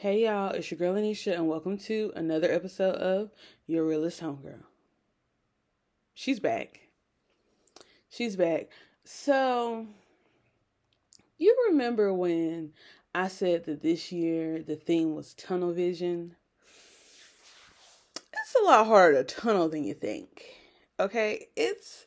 Hey 0.00 0.24
y'all, 0.24 0.52
it's 0.52 0.70
your 0.70 0.78
girl 0.78 0.94
Anisha, 0.94 1.34
and 1.34 1.46
welcome 1.46 1.76
to 1.80 2.10
another 2.16 2.50
episode 2.50 2.94
of 2.94 3.32
Your 3.66 3.84
Realest 3.84 4.22
Homegirl. 4.22 4.62
She's 6.14 6.40
back. 6.40 6.80
She's 8.08 8.34
back. 8.34 8.70
So, 9.04 9.86
you 11.36 11.54
remember 11.68 12.14
when 12.14 12.72
I 13.14 13.28
said 13.28 13.66
that 13.66 13.82
this 13.82 14.10
year 14.10 14.62
the 14.62 14.74
theme 14.74 15.14
was 15.14 15.34
tunnel 15.34 15.74
vision? 15.74 16.34
It's 18.16 18.56
a 18.58 18.64
lot 18.64 18.86
harder 18.86 19.22
to 19.22 19.34
tunnel 19.34 19.68
than 19.68 19.84
you 19.84 19.92
think. 19.92 20.46
Okay? 20.98 21.48
It's 21.56 22.06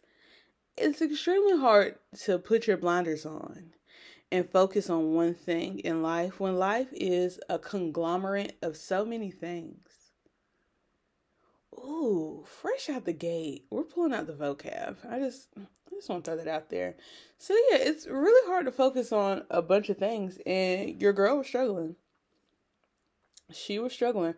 it's 0.76 1.00
extremely 1.00 1.60
hard 1.60 2.00
to 2.24 2.40
put 2.40 2.66
your 2.66 2.78
blinders 2.78 3.24
on 3.24 3.74
and 4.34 4.50
focus 4.50 4.90
on 4.90 5.14
one 5.14 5.36
thing 5.36 5.78
in 5.80 6.02
life 6.02 6.40
when 6.40 6.58
life 6.58 6.88
is 6.92 7.40
a 7.50 7.60
conglomerate 7.60 8.58
of 8.64 8.76
so 8.76 9.06
many 9.06 9.30
things. 9.30 9.78
Ooh, 11.76 12.44
fresh 12.48 12.90
out 12.90 13.06
the 13.06 13.14
gate. 13.14 13.66
We're 13.70 13.84
pulling 13.84 14.12
out 14.12 14.26
the 14.26 14.34
vocab. 14.34 14.98
I 15.08 15.20
just 15.20 15.50
I 15.56 15.62
just 15.92 16.10
want 16.10 16.26
to 16.26 16.32
throw 16.32 16.44
that 16.44 16.48
out 16.48 16.72
there. 16.72 16.96
So 17.38 17.54
yeah, 17.54 17.78
it's 17.78 18.08
really 18.08 18.50
hard 18.50 18.66
to 18.66 18.72
focus 18.72 19.12
on 19.12 19.44
a 19.52 19.62
bunch 19.62 19.90
of 19.90 19.98
things 20.00 20.40
and 20.48 21.00
your 21.00 21.14
girl 21.14 21.38
was 21.38 21.46
struggling. 21.46 21.96
She 23.52 23.78
was 23.78 23.94
struggling. 23.94 24.34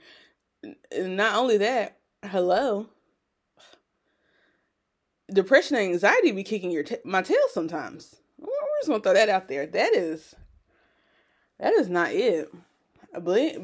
And 0.92 1.16
not 1.16 1.38
only 1.38 1.58
that, 1.60 2.00
hello. 2.22 2.90
Depression 5.32 5.78
and 5.78 5.94
anxiety 5.94 6.34
be 6.34 6.44
kicking 6.44 6.72
your 6.72 6.84
t- 6.84 6.98
my 7.06 7.22
tail 7.22 7.38
sometimes 7.54 8.18
just 8.86 8.92
gonna 8.92 9.02
throw 9.02 9.14
that 9.14 9.34
out 9.34 9.48
there. 9.48 9.66
That 9.66 9.96
is, 9.96 10.36
that 11.60 11.74
is 11.74 11.90
not 11.90 12.12
it. 12.12 12.52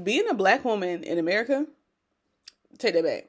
Being 0.03 0.27
a 0.27 0.33
black 0.33 0.65
woman 0.65 1.03
in 1.03 1.19
America, 1.19 1.67
take 2.79 2.95
that 2.95 3.03
back. 3.03 3.27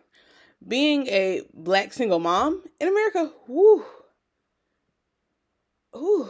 Being 0.67 1.07
a 1.09 1.43
black 1.53 1.93
single 1.93 2.19
mom 2.19 2.63
in 2.81 2.89
America, 2.89 3.33
whoo, 3.47 3.85
whoo. 5.93 6.29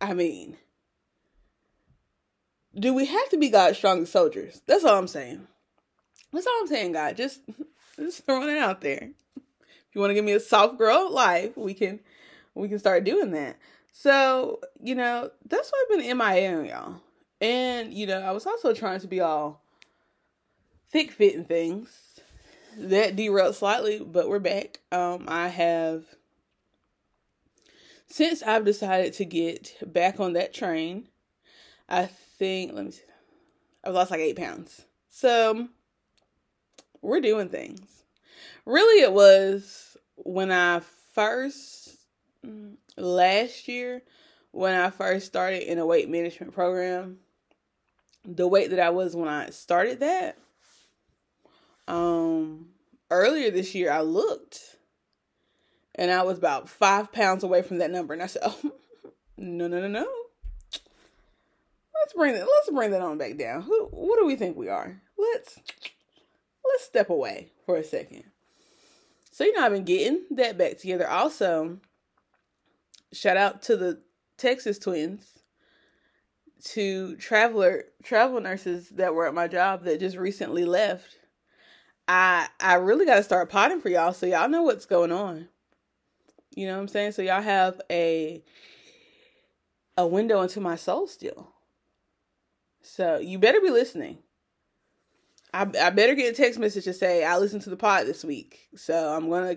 I 0.00 0.14
mean, 0.14 0.56
do 2.78 2.94
we 2.94 3.06
have 3.06 3.28
to 3.30 3.36
be 3.36 3.50
God's 3.50 3.76
strongest 3.76 4.12
soldiers? 4.12 4.62
That's 4.66 4.84
all 4.84 4.98
I'm 4.98 5.08
saying. 5.08 5.46
That's 6.32 6.46
all 6.46 6.60
I'm 6.60 6.68
saying, 6.68 6.92
God. 6.92 7.16
Just, 7.16 7.40
just 7.96 8.24
throwing 8.24 8.48
it 8.48 8.58
out 8.58 8.80
there. 8.80 9.10
If 9.36 9.94
you 9.94 10.00
want 10.00 10.10
to 10.10 10.14
give 10.14 10.24
me 10.24 10.32
a 10.32 10.40
soft 10.40 10.78
girl 10.78 11.10
life, 11.10 11.56
we 11.56 11.74
can, 11.74 12.00
we 12.54 12.68
can 12.68 12.78
start 12.78 13.04
doing 13.04 13.32
that. 13.32 13.56
So, 13.98 14.60
you 14.78 14.94
know, 14.94 15.30
that's 15.48 15.72
why 15.72 15.82
I've 15.82 15.98
been 15.98 16.18
MIA 16.18 16.64
y'all. 16.64 16.96
And, 17.40 17.94
you 17.94 18.06
know, 18.06 18.20
I 18.20 18.30
was 18.30 18.44
also 18.44 18.74
trying 18.74 19.00
to 19.00 19.08
be 19.08 19.22
all 19.22 19.62
thick 20.90 21.10
fitting 21.10 21.46
things. 21.46 22.20
That 22.76 23.16
derailed 23.16 23.54
slightly, 23.54 24.00
but 24.00 24.28
we're 24.28 24.38
back. 24.38 24.80
Um, 24.92 25.24
I 25.28 25.48
have 25.48 26.04
since 28.06 28.42
I've 28.42 28.66
decided 28.66 29.14
to 29.14 29.24
get 29.24 29.74
back 29.82 30.20
on 30.20 30.34
that 30.34 30.52
train, 30.52 31.08
I 31.88 32.04
think 32.04 32.74
let 32.74 32.84
me 32.84 32.90
see. 32.90 33.02
I've 33.82 33.94
lost 33.94 34.10
like 34.10 34.20
eight 34.20 34.36
pounds. 34.36 34.84
So 35.08 35.68
we're 37.00 37.22
doing 37.22 37.48
things. 37.48 38.02
Really 38.66 39.02
it 39.02 39.14
was 39.14 39.96
when 40.16 40.52
I 40.52 40.82
first 41.14 41.96
last 42.96 43.68
year 43.68 44.02
when 44.52 44.74
I 44.74 44.90
first 44.90 45.26
started 45.26 45.70
in 45.70 45.78
a 45.78 45.86
weight 45.86 46.08
management 46.08 46.54
program, 46.54 47.18
the 48.24 48.48
weight 48.48 48.70
that 48.70 48.80
I 48.80 48.90
was 48.90 49.14
when 49.14 49.28
I 49.28 49.50
started 49.50 50.00
that, 50.00 50.38
um, 51.88 52.68
earlier 53.10 53.50
this 53.50 53.74
year 53.74 53.90
I 53.90 54.00
looked 54.00 54.76
and 55.94 56.10
I 56.10 56.22
was 56.22 56.38
about 56.38 56.68
five 56.68 57.12
pounds 57.12 57.42
away 57.42 57.62
from 57.62 57.78
that 57.78 57.90
number. 57.90 58.12
And 58.12 58.22
I 58.22 58.26
said, 58.26 58.42
oh, 58.44 58.72
no, 59.36 59.66
no, 59.66 59.80
no, 59.80 59.88
no. 59.88 60.08
Let's 61.94 62.12
bring 62.14 62.34
that, 62.34 62.46
let's 62.46 62.70
bring 62.70 62.90
that 62.92 63.00
on 63.00 63.18
back 63.18 63.36
down. 63.36 63.62
Who, 63.62 63.88
what 63.90 64.18
do 64.20 64.26
we 64.26 64.36
think 64.36 64.56
we 64.56 64.68
are? 64.68 65.00
Let's, 65.18 65.58
let's 66.64 66.84
step 66.84 67.10
away 67.10 67.52
for 67.64 67.76
a 67.76 67.84
second. 67.84 68.24
So, 69.32 69.44
you 69.44 69.52
know, 69.52 69.64
I've 69.64 69.72
been 69.72 69.84
getting 69.84 70.24
that 70.32 70.56
back 70.56 70.78
together. 70.78 71.08
Also, 71.08 71.78
shout 73.16 73.36
out 73.36 73.62
to 73.62 73.76
the 73.76 74.00
Texas 74.36 74.78
twins, 74.78 75.36
to 76.64 77.16
traveler 77.16 77.84
travel 78.02 78.40
nurses 78.40 78.88
that 78.90 79.14
were 79.14 79.26
at 79.26 79.34
my 79.34 79.48
job 79.48 79.84
that 79.84 80.00
just 80.00 80.16
recently 80.16 80.64
left. 80.64 81.18
I 82.08 82.48
I 82.60 82.74
really 82.74 83.06
got 83.06 83.16
to 83.16 83.22
start 83.22 83.50
potting 83.50 83.80
for 83.80 83.88
y'all 83.88 84.12
so 84.12 84.26
y'all 84.26 84.48
know 84.48 84.62
what's 84.62 84.86
going 84.86 85.12
on. 85.12 85.48
You 86.54 86.66
know 86.66 86.74
what 86.74 86.82
I'm 86.82 86.88
saying? 86.88 87.12
So 87.12 87.22
y'all 87.22 87.42
have 87.42 87.80
a 87.90 88.42
a 89.96 90.06
window 90.06 90.42
into 90.42 90.60
my 90.60 90.76
soul 90.76 91.06
still. 91.06 91.52
So 92.82 93.18
you 93.18 93.38
better 93.38 93.60
be 93.60 93.70
listening. 93.70 94.18
I 95.52 95.62
I 95.80 95.90
better 95.90 96.14
get 96.14 96.32
a 96.32 96.36
text 96.36 96.58
message 96.58 96.84
to 96.84 96.92
say 96.92 97.24
I 97.24 97.38
listened 97.38 97.62
to 97.62 97.70
the 97.70 97.76
pod 97.76 98.06
this 98.06 98.24
week. 98.24 98.68
So 98.76 99.14
I'm 99.14 99.28
gonna 99.28 99.56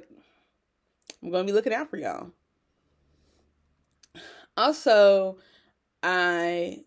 I'm 1.21 1.31
gonna 1.31 1.43
be 1.43 1.53
looking 1.53 1.73
out 1.73 1.89
for 1.89 1.97
y'all. 1.97 2.31
Also, 4.59 5.37
I, 6.03 6.83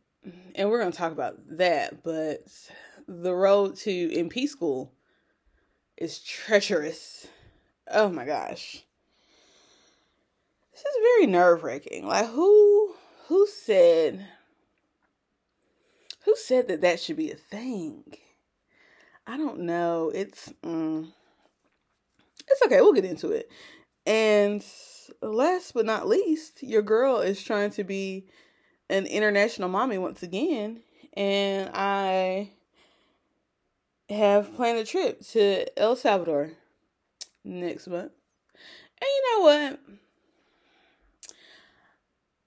and 0.54 0.68
we're 0.68 0.78
going 0.78 0.92
to 0.92 0.98
talk 0.98 1.10
about 1.10 1.36
that, 1.56 2.02
but 2.02 2.44
the 3.08 3.34
road 3.34 3.76
to 3.76 4.10
NP 4.10 4.46
school 4.46 4.92
is 5.96 6.18
treacherous. 6.18 7.28
Oh 7.90 8.10
my 8.10 8.26
gosh. 8.26 8.84
This 10.72 10.80
is 10.80 10.96
very 11.16 11.26
nerve 11.26 11.62
wracking. 11.62 12.06
Like, 12.06 12.28
who, 12.28 12.94
who 13.28 13.46
said, 13.46 14.26
who 16.26 16.36
said 16.36 16.68
that 16.68 16.82
that 16.82 17.00
should 17.00 17.16
be 17.16 17.30
a 17.30 17.36
thing? 17.36 18.04
I 19.26 19.38
don't 19.38 19.60
know. 19.60 20.12
It's, 20.14 20.52
mm, 20.62 21.08
it's 22.46 22.62
okay. 22.66 22.82
We'll 22.82 22.92
get 22.92 23.06
into 23.06 23.30
it. 23.30 23.50
And 24.04 24.62
last 25.20 25.74
but 25.74 25.86
not 25.86 26.08
least, 26.08 26.62
your 26.62 26.82
girl 26.82 27.18
is 27.20 27.42
trying 27.42 27.70
to 27.72 27.84
be 27.84 28.26
an 28.88 29.06
international 29.06 29.68
mommy 29.68 29.98
once 29.98 30.22
again, 30.22 30.80
and 31.14 31.70
I 31.74 32.50
have 34.08 34.54
planned 34.54 34.78
a 34.78 34.84
trip 34.84 35.20
to 35.28 35.78
El 35.78 35.96
Salvador 35.96 36.52
next 37.44 37.88
month. 37.88 38.12
And 39.00 39.08
you 39.08 39.22
know 39.30 39.44
what? 39.44 39.80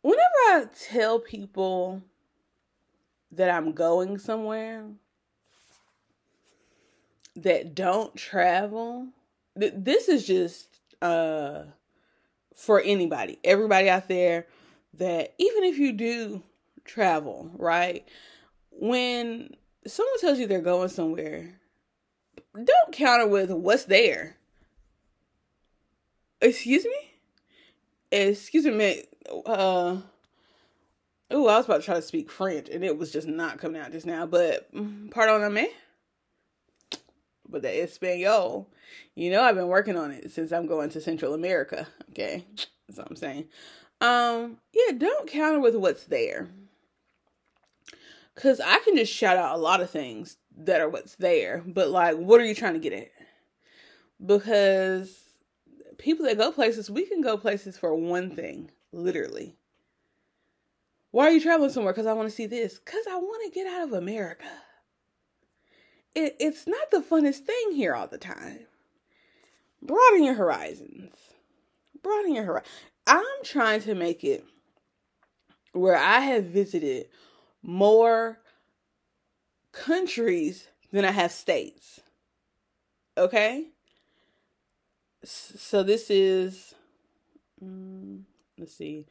Whenever 0.02 0.22
I 0.47 0.66
tell 0.90 1.20
people 1.20 2.03
that 3.32 3.50
I'm 3.50 3.72
going 3.72 4.20
somewhere 4.20 4.86
that 7.36 7.76
don't 7.76 8.16
travel, 8.16 9.08
th- 9.59 9.74
this 9.76 10.08
is 10.08 10.26
just 10.26 10.80
uh 11.02 11.64
for 12.55 12.81
anybody, 12.81 13.38
everybody 13.43 13.89
out 13.89 14.07
there 14.07 14.47
that 14.95 15.33
even 15.38 15.63
if 15.66 15.77
you 15.77 15.91
do 15.91 16.41
travel, 16.85 17.51
right? 17.57 18.07
When 18.71 19.55
someone 19.85 20.19
tells 20.19 20.39
you 20.39 20.47
they're 20.47 20.61
going 20.61 20.89
somewhere, 20.89 21.59
don't 22.55 22.91
counter 22.93 23.27
with 23.27 23.51
what's 23.51 23.85
there. 23.85 24.38
Excuse 26.41 26.85
me? 26.85 27.11
Excuse 28.11 28.66
me, 28.66 29.03
uh 29.45 29.97
Oh, 31.31 31.47
I 31.47 31.57
was 31.57 31.66
about 31.66 31.79
to 31.79 31.85
try 31.85 31.95
to 31.95 32.01
speak 32.03 32.29
French 32.29 32.69
and 32.69 32.83
it 32.83 32.97
was 32.97 33.11
just 33.11 33.27
not 33.27 33.57
coming 33.57 33.81
out 33.81 33.91
just 33.91 34.05
now, 34.05 34.27
but 34.27 34.72
mm, 34.73 35.09
pardon 35.09 35.51
me. 35.53 35.69
But 37.47 37.62
the 37.62 37.84
Espanol 37.84 38.68
you 39.16 39.32
know, 39.32 39.42
I've 39.42 39.56
been 39.56 39.68
working 39.68 39.97
on 39.97 40.12
it 40.12 40.32
since 40.32 40.52
I'm 40.52 40.68
going 40.68 40.90
to 40.92 41.02
Central 41.02 41.34
America. 41.34 41.88
Okay. 42.12 42.46
That's 42.88 43.00
what 43.00 43.09
I'm 43.09 43.16
saying. 43.16 43.46
Um, 44.02 44.58
yeah, 44.74 44.97
don't 44.97 45.30
counter 45.30 45.59
with 45.59 45.76
what's 45.76 46.03
there. 46.03 46.50
Cause 48.36 48.59
I 48.59 48.80
can 48.80 48.97
just 48.97 49.14
shout 49.14 49.38
out 49.38 49.56
a 49.56 49.62
lot 49.62 49.80
of 49.80 49.90
things 49.90 50.36
that 50.58 50.82
are 50.82 50.90
what's 50.90 51.16
there, 51.16 51.64
but 51.66 51.90
like, 51.90 52.18
what 52.18 52.42
are 52.42 52.46
you 52.46 52.53
trying 52.53 52.74
to 52.74 52.80
get 52.80 52.92
at? 52.92 53.12
Because 54.24 55.18
people 55.97 56.26
that 56.26 56.38
go 56.38 56.52
places, 56.52 56.90
we 56.90 57.06
can 57.06 57.22
go 57.22 57.38
places 57.38 57.78
for 57.78 57.96
one 57.96 58.36
thing, 58.36 58.72
literally. 58.92 59.56
Why 61.12 61.28
are 61.28 61.32
you 61.32 61.40
traveling 61.40 61.70
somewhere? 61.70 61.94
Because 61.94 62.08
I 62.08 62.14
want 62.14 62.28
to 62.28 62.36
see 62.36 62.46
this. 62.46 62.78
Because 62.78 63.06
I 63.09 63.16
want 63.16 63.46
to 63.46 63.58
get 63.58 63.72
out 63.74 63.84
of 63.84 63.94
America. 63.94 64.46
It, 66.16 66.35
it's 66.40 66.66
not 66.66 66.91
the 66.91 67.02
funnest 67.02 67.40
thing 67.40 67.73
here 67.73 67.94
all 67.94 68.08
the 68.08 68.17
time 68.17 68.67
broaden 69.85 70.23
your 70.23 70.35
horizons. 70.35 71.14
Broaden 72.02 72.35
your 72.35 72.44
horizons. 72.44 72.72
I'm 73.08 73.26
trying 73.44 73.82
to 73.82 73.96
make 73.96 74.23
it 74.23 74.46
where 75.73 75.97
I 75.97 76.20
have 76.20 76.46
visited 76.46 77.08
more 77.62 78.40
countries 79.72 80.67
than 80.91 81.06
I 81.06 81.12
have 81.12 81.32
states. 81.32 82.00
Okay? 83.18 83.68
So 85.23 85.84
this 85.84 86.09
is, 86.09 86.73
mm, 87.64 88.22
let's 88.58 88.76
see. 88.76 89.06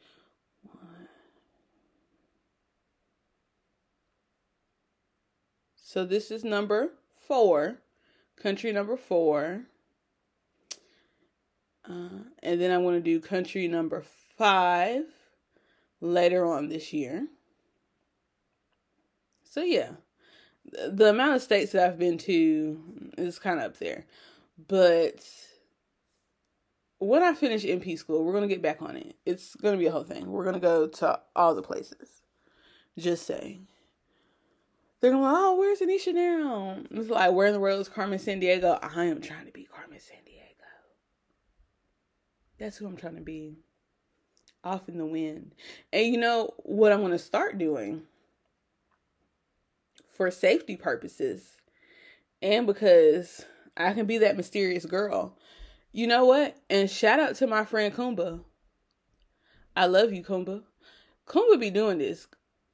So 5.95 6.03
this 6.03 6.29
is 6.29 6.43
number 6.43 6.89
four, 7.25 7.77
country 8.35 8.73
number 8.73 8.97
four. 8.97 9.61
Uh, 11.89 12.25
and 12.43 12.59
then 12.59 12.71
I 12.71 12.79
want 12.79 12.97
to 12.97 13.01
do 13.01 13.21
country 13.21 13.69
number 13.69 14.03
five 14.37 15.05
later 16.01 16.45
on 16.45 16.67
this 16.67 16.91
year. 16.91 17.27
So, 19.45 19.63
yeah, 19.63 19.91
the 20.65 21.11
amount 21.11 21.37
of 21.37 21.41
states 21.41 21.71
that 21.71 21.87
I've 21.87 21.97
been 21.97 22.17
to 22.17 22.77
is 23.17 23.39
kind 23.39 23.59
of 23.59 23.67
up 23.67 23.77
there. 23.77 24.03
But 24.67 25.25
when 26.97 27.23
I 27.23 27.33
finish 27.33 27.63
NP 27.63 27.97
school, 27.99 28.25
we're 28.25 28.33
going 28.33 28.49
to 28.49 28.53
get 28.53 28.61
back 28.61 28.81
on 28.81 28.97
it. 28.97 29.15
It's 29.25 29.55
going 29.55 29.75
to 29.75 29.79
be 29.79 29.85
a 29.85 29.91
whole 29.91 30.03
thing. 30.03 30.29
We're 30.29 30.43
going 30.43 30.55
to 30.55 30.59
go 30.59 30.87
to 30.87 31.21
all 31.37 31.55
the 31.55 31.61
places. 31.61 32.21
Just 32.97 33.25
saying. 33.25 33.67
They're 35.05 35.13
going, 35.13 35.23
oh, 35.23 35.55
where's 35.59 35.81
Anisha 35.81 36.15
now? 36.15 36.79
It's 36.89 37.11
like, 37.11 37.31
where 37.31 37.45
in 37.45 37.53
the 37.53 37.59
world 37.59 37.79
is 37.79 37.87
Carmen 37.87 38.17
Sandiego? 38.17 38.79
I 38.81 39.03
am 39.03 39.21
trying 39.21 39.45
to 39.45 39.51
be 39.51 39.65
Carmen 39.65 39.99
Sandiego. 39.99 40.65
That's 42.57 42.77
who 42.77 42.87
I'm 42.87 42.97
trying 42.97 43.17
to 43.17 43.21
be. 43.21 43.53
Off 44.63 44.89
in 44.89 44.97
the 44.97 45.05
wind. 45.05 45.53
And 45.93 46.07
you 46.07 46.17
know 46.17 46.55
what 46.63 46.91
I'm 46.91 47.01
going 47.01 47.11
to 47.11 47.19
start 47.19 47.59
doing 47.59 48.01
for 50.11 50.31
safety 50.31 50.75
purposes 50.75 51.55
and 52.41 52.65
because 52.65 53.45
I 53.77 53.93
can 53.93 54.07
be 54.07 54.17
that 54.17 54.35
mysterious 54.35 54.87
girl. 54.87 55.37
You 55.91 56.07
know 56.07 56.25
what? 56.25 56.57
And 56.67 56.89
shout 56.89 57.19
out 57.19 57.35
to 57.35 57.45
my 57.45 57.63
friend 57.63 57.93
Kumba. 57.93 58.39
I 59.75 59.85
love 59.85 60.11
you, 60.13 60.23
Kumba. 60.23 60.63
Kumba 61.27 61.59
be 61.59 61.69
doing 61.69 61.99
this. 61.99 62.25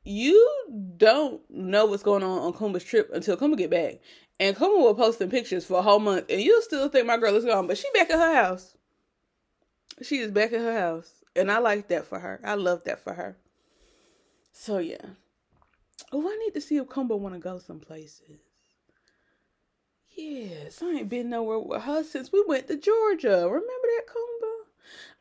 You 0.06 0.61
don't 0.97 1.41
know 1.50 1.85
what's 1.85 2.03
going 2.03 2.23
on 2.23 2.39
on 2.39 2.53
Kumba's 2.53 2.83
trip 2.83 3.09
until 3.13 3.38
Kumba 3.38 3.57
get 3.57 3.69
back. 3.69 4.00
And 4.39 4.56
Kumba 4.56 4.77
will 4.79 4.95
posting 4.95 5.29
pictures 5.29 5.65
for 5.65 5.79
a 5.79 5.81
whole 5.81 6.00
month, 6.00 6.25
and 6.29 6.41
you'll 6.41 6.62
still 6.62 6.89
think 6.89 7.06
my 7.06 7.18
girl 7.18 7.35
is 7.35 7.45
gone, 7.45 7.68
but 7.68 7.77
she 7.77 7.88
back 7.94 8.09
at 8.09 8.19
her 8.19 8.35
house. 8.35 8.75
She 10.01 10.18
is 10.18 10.31
back 10.31 10.53
at 10.53 10.62
her 10.62 10.79
house. 10.79 11.23
And 11.35 11.51
I 11.51 11.59
like 11.59 11.88
that 11.89 12.06
for 12.06 12.19
her. 12.19 12.41
I 12.44 12.56
love 12.56 12.83
that 12.85 13.03
for 13.03 13.13
her. 13.13 13.38
So 14.51 14.79
yeah. 14.79 15.06
Oh, 16.12 16.27
I 16.27 16.38
need 16.38 16.53
to 16.53 16.62
see 16.62 16.77
if 16.77 16.88
Kumba 16.88 17.17
wanna 17.17 17.39
go 17.39 17.57
some 17.59 17.79
places. 17.79 18.39
Yes, 20.15 20.81
I 20.81 20.91
ain't 20.91 21.09
been 21.09 21.29
nowhere 21.29 21.59
with 21.59 21.83
her 21.83 22.03
since 22.03 22.31
we 22.31 22.44
went 22.45 22.67
to 22.67 22.77
Georgia. 22.77 23.44
Remember 23.45 23.62
that 23.62 24.07
Kumba? 24.07 24.51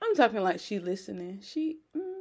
I'm 0.02 0.14
talking 0.16 0.42
like 0.42 0.58
she 0.58 0.78
listening. 0.78 1.40
She, 1.42 1.78
mm, 1.96 2.19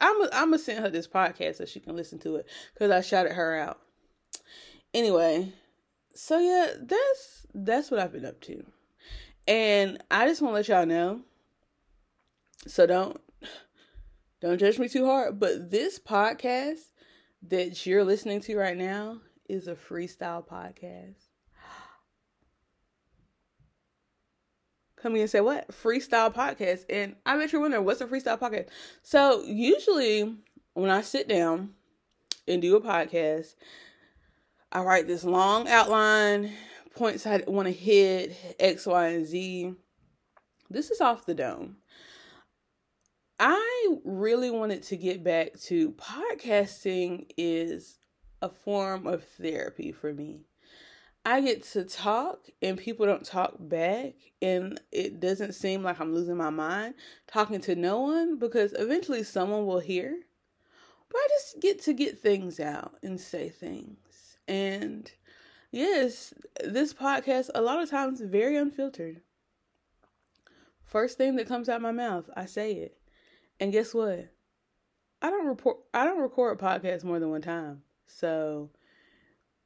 I'm, 0.00 0.22
I'm 0.32 0.50
gonna 0.50 0.58
send 0.58 0.80
her 0.80 0.90
this 0.90 1.08
podcast 1.08 1.56
so 1.56 1.64
she 1.64 1.80
can 1.80 1.96
listen 1.96 2.18
to 2.20 2.36
it 2.36 2.46
because 2.72 2.90
I 2.90 3.00
shouted 3.00 3.32
her 3.32 3.58
out. 3.58 3.80
Anyway, 4.94 5.52
so 6.14 6.38
yeah, 6.38 6.72
that's 6.80 7.46
that's 7.54 7.90
what 7.90 8.00
I've 8.00 8.12
been 8.12 8.24
up 8.24 8.40
to, 8.42 8.64
and 9.46 10.02
I 10.10 10.26
just 10.26 10.42
want 10.42 10.52
to 10.52 10.56
let 10.56 10.68
y'all 10.68 10.86
know 10.86 11.22
so 12.66 12.86
don't 12.86 13.20
don't 14.40 14.58
judge 14.58 14.78
me 14.78 14.88
too 14.88 15.06
hard, 15.06 15.38
but 15.38 15.70
this 15.70 15.98
podcast 15.98 16.80
that 17.42 17.86
you're 17.86 18.04
listening 18.04 18.40
to 18.42 18.56
right 18.56 18.76
now 18.76 19.20
is 19.48 19.66
a 19.66 19.74
freestyle 19.74 20.46
podcast. 20.46 21.29
Come 25.02 25.14
in 25.14 25.22
and 25.22 25.30
say 25.30 25.40
what? 25.40 25.68
Freestyle 25.68 26.34
podcast. 26.34 26.84
And 26.90 27.16
I 27.24 27.36
bet 27.36 27.52
you're 27.52 27.60
wondering 27.60 27.84
what's 27.84 28.00
a 28.00 28.06
freestyle 28.06 28.38
podcast. 28.38 28.68
So 29.02 29.42
usually 29.44 30.36
when 30.74 30.90
I 30.90 31.00
sit 31.00 31.28
down 31.28 31.70
and 32.46 32.60
do 32.60 32.76
a 32.76 32.80
podcast, 32.80 33.54
I 34.72 34.82
write 34.82 35.06
this 35.06 35.24
long 35.24 35.68
outline, 35.68 36.52
points 36.94 37.26
I 37.26 37.42
want 37.46 37.66
to 37.66 37.72
hit, 37.72 38.36
X, 38.58 38.86
Y, 38.86 39.06
and 39.08 39.26
Z. 39.26 39.74
This 40.68 40.90
is 40.90 41.00
off 41.00 41.26
the 41.26 41.34
dome. 41.34 41.76
I 43.38 43.96
really 44.04 44.50
wanted 44.50 44.82
to 44.84 44.96
get 44.98 45.24
back 45.24 45.58
to 45.62 45.92
podcasting 45.92 47.30
is 47.38 47.98
a 48.42 48.50
form 48.50 49.06
of 49.06 49.24
therapy 49.24 49.92
for 49.92 50.12
me. 50.12 50.42
I 51.24 51.40
get 51.42 51.64
to 51.72 51.84
talk 51.84 52.48
and 52.62 52.78
people 52.78 53.04
don't 53.04 53.24
talk 53.24 53.54
back 53.58 54.14
and 54.40 54.80
it 54.90 55.20
doesn't 55.20 55.52
seem 55.52 55.82
like 55.82 56.00
I'm 56.00 56.14
losing 56.14 56.36
my 56.36 56.50
mind 56.50 56.94
talking 57.26 57.60
to 57.62 57.74
no 57.74 58.00
one 58.00 58.38
because 58.38 58.72
eventually 58.72 59.22
someone 59.22 59.66
will 59.66 59.80
hear. 59.80 60.18
But 61.10 61.18
I 61.18 61.28
just 61.30 61.60
get 61.60 61.82
to 61.82 61.92
get 61.92 62.20
things 62.20 62.58
out 62.58 62.94
and 63.02 63.20
say 63.20 63.50
things. 63.50 64.38
And 64.48 65.10
yes, 65.70 66.32
this 66.64 66.94
podcast 66.94 67.50
a 67.54 67.60
lot 67.60 67.82
of 67.82 67.90
times 67.90 68.20
very 68.20 68.56
unfiltered. 68.56 69.20
First 70.84 71.18
thing 71.18 71.36
that 71.36 71.46
comes 71.46 71.68
out 71.68 71.82
my 71.82 71.92
mouth, 71.92 72.30
I 72.34 72.46
say 72.46 72.72
it. 72.72 72.96
And 73.60 73.72
guess 73.72 73.92
what? 73.92 74.32
I 75.22 75.28
don't 75.28 75.46
report 75.46 75.78
I 75.92 76.04
don't 76.04 76.20
record 76.20 76.58
podcasts 76.58 77.04
more 77.04 77.18
than 77.18 77.30
one 77.30 77.42
time. 77.42 77.82
So 78.06 78.70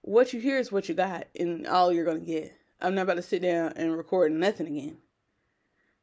what 0.05 0.33
you 0.33 0.41
hear 0.41 0.59
is 0.59 0.71
what 0.71 0.89
you 0.89 0.95
got 0.95 1.27
and 1.39 1.67
all 1.67 1.93
you're 1.93 2.05
gonna 2.05 2.21
get. 2.21 2.53
I'm 2.81 2.95
not 2.95 3.03
about 3.03 3.15
to 3.15 3.23
sit 3.23 3.41
down 3.41 3.73
and 3.77 3.97
record 3.97 4.33
nothing 4.33 4.67
again. 4.67 4.99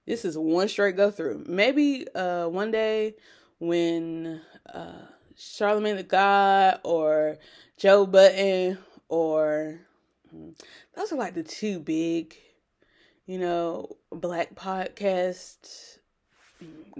This 0.07 0.25
is 0.25 0.37
one 0.37 0.67
straight 0.67 0.97
go 0.97 1.11
through. 1.11 1.45
Maybe 1.47 2.07
uh 2.15 2.47
one 2.47 2.71
day 2.71 3.15
when 3.59 4.41
uh 4.73 5.05
Charlemagne 5.37 5.97
the 5.97 6.03
God 6.03 6.79
or 6.83 7.37
Joe 7.77 8.05
Budden 8.05 8.79
or 9.07 9.79
hmm, 10.31 10.49
those 10.95 11.11
are 11.11 11.17
like 11.17 11.35
the 11.35 11.43
two 11.43 11.79
big, 11.79 12.35
you 13.27 13.37
know, 13.37 13.97
black 14.11 14.55
podcasts 14.55 15.99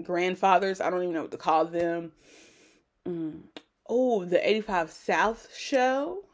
grandfathers. 0.02 0.80
I 0.80 0.90
don't 0.90 1.02
even 1.02 1.14
know 1.14 1.22
what 1.22 1.30
to 1.32 1.36
call 1.36 1.64
them. 1.64 2.12
Mm. 3.06 3.40
Oh, 3.88 4.24
the 4.24 4.48
85 4.48 4.90
South 4.90 5.48
show. 5.56 6.24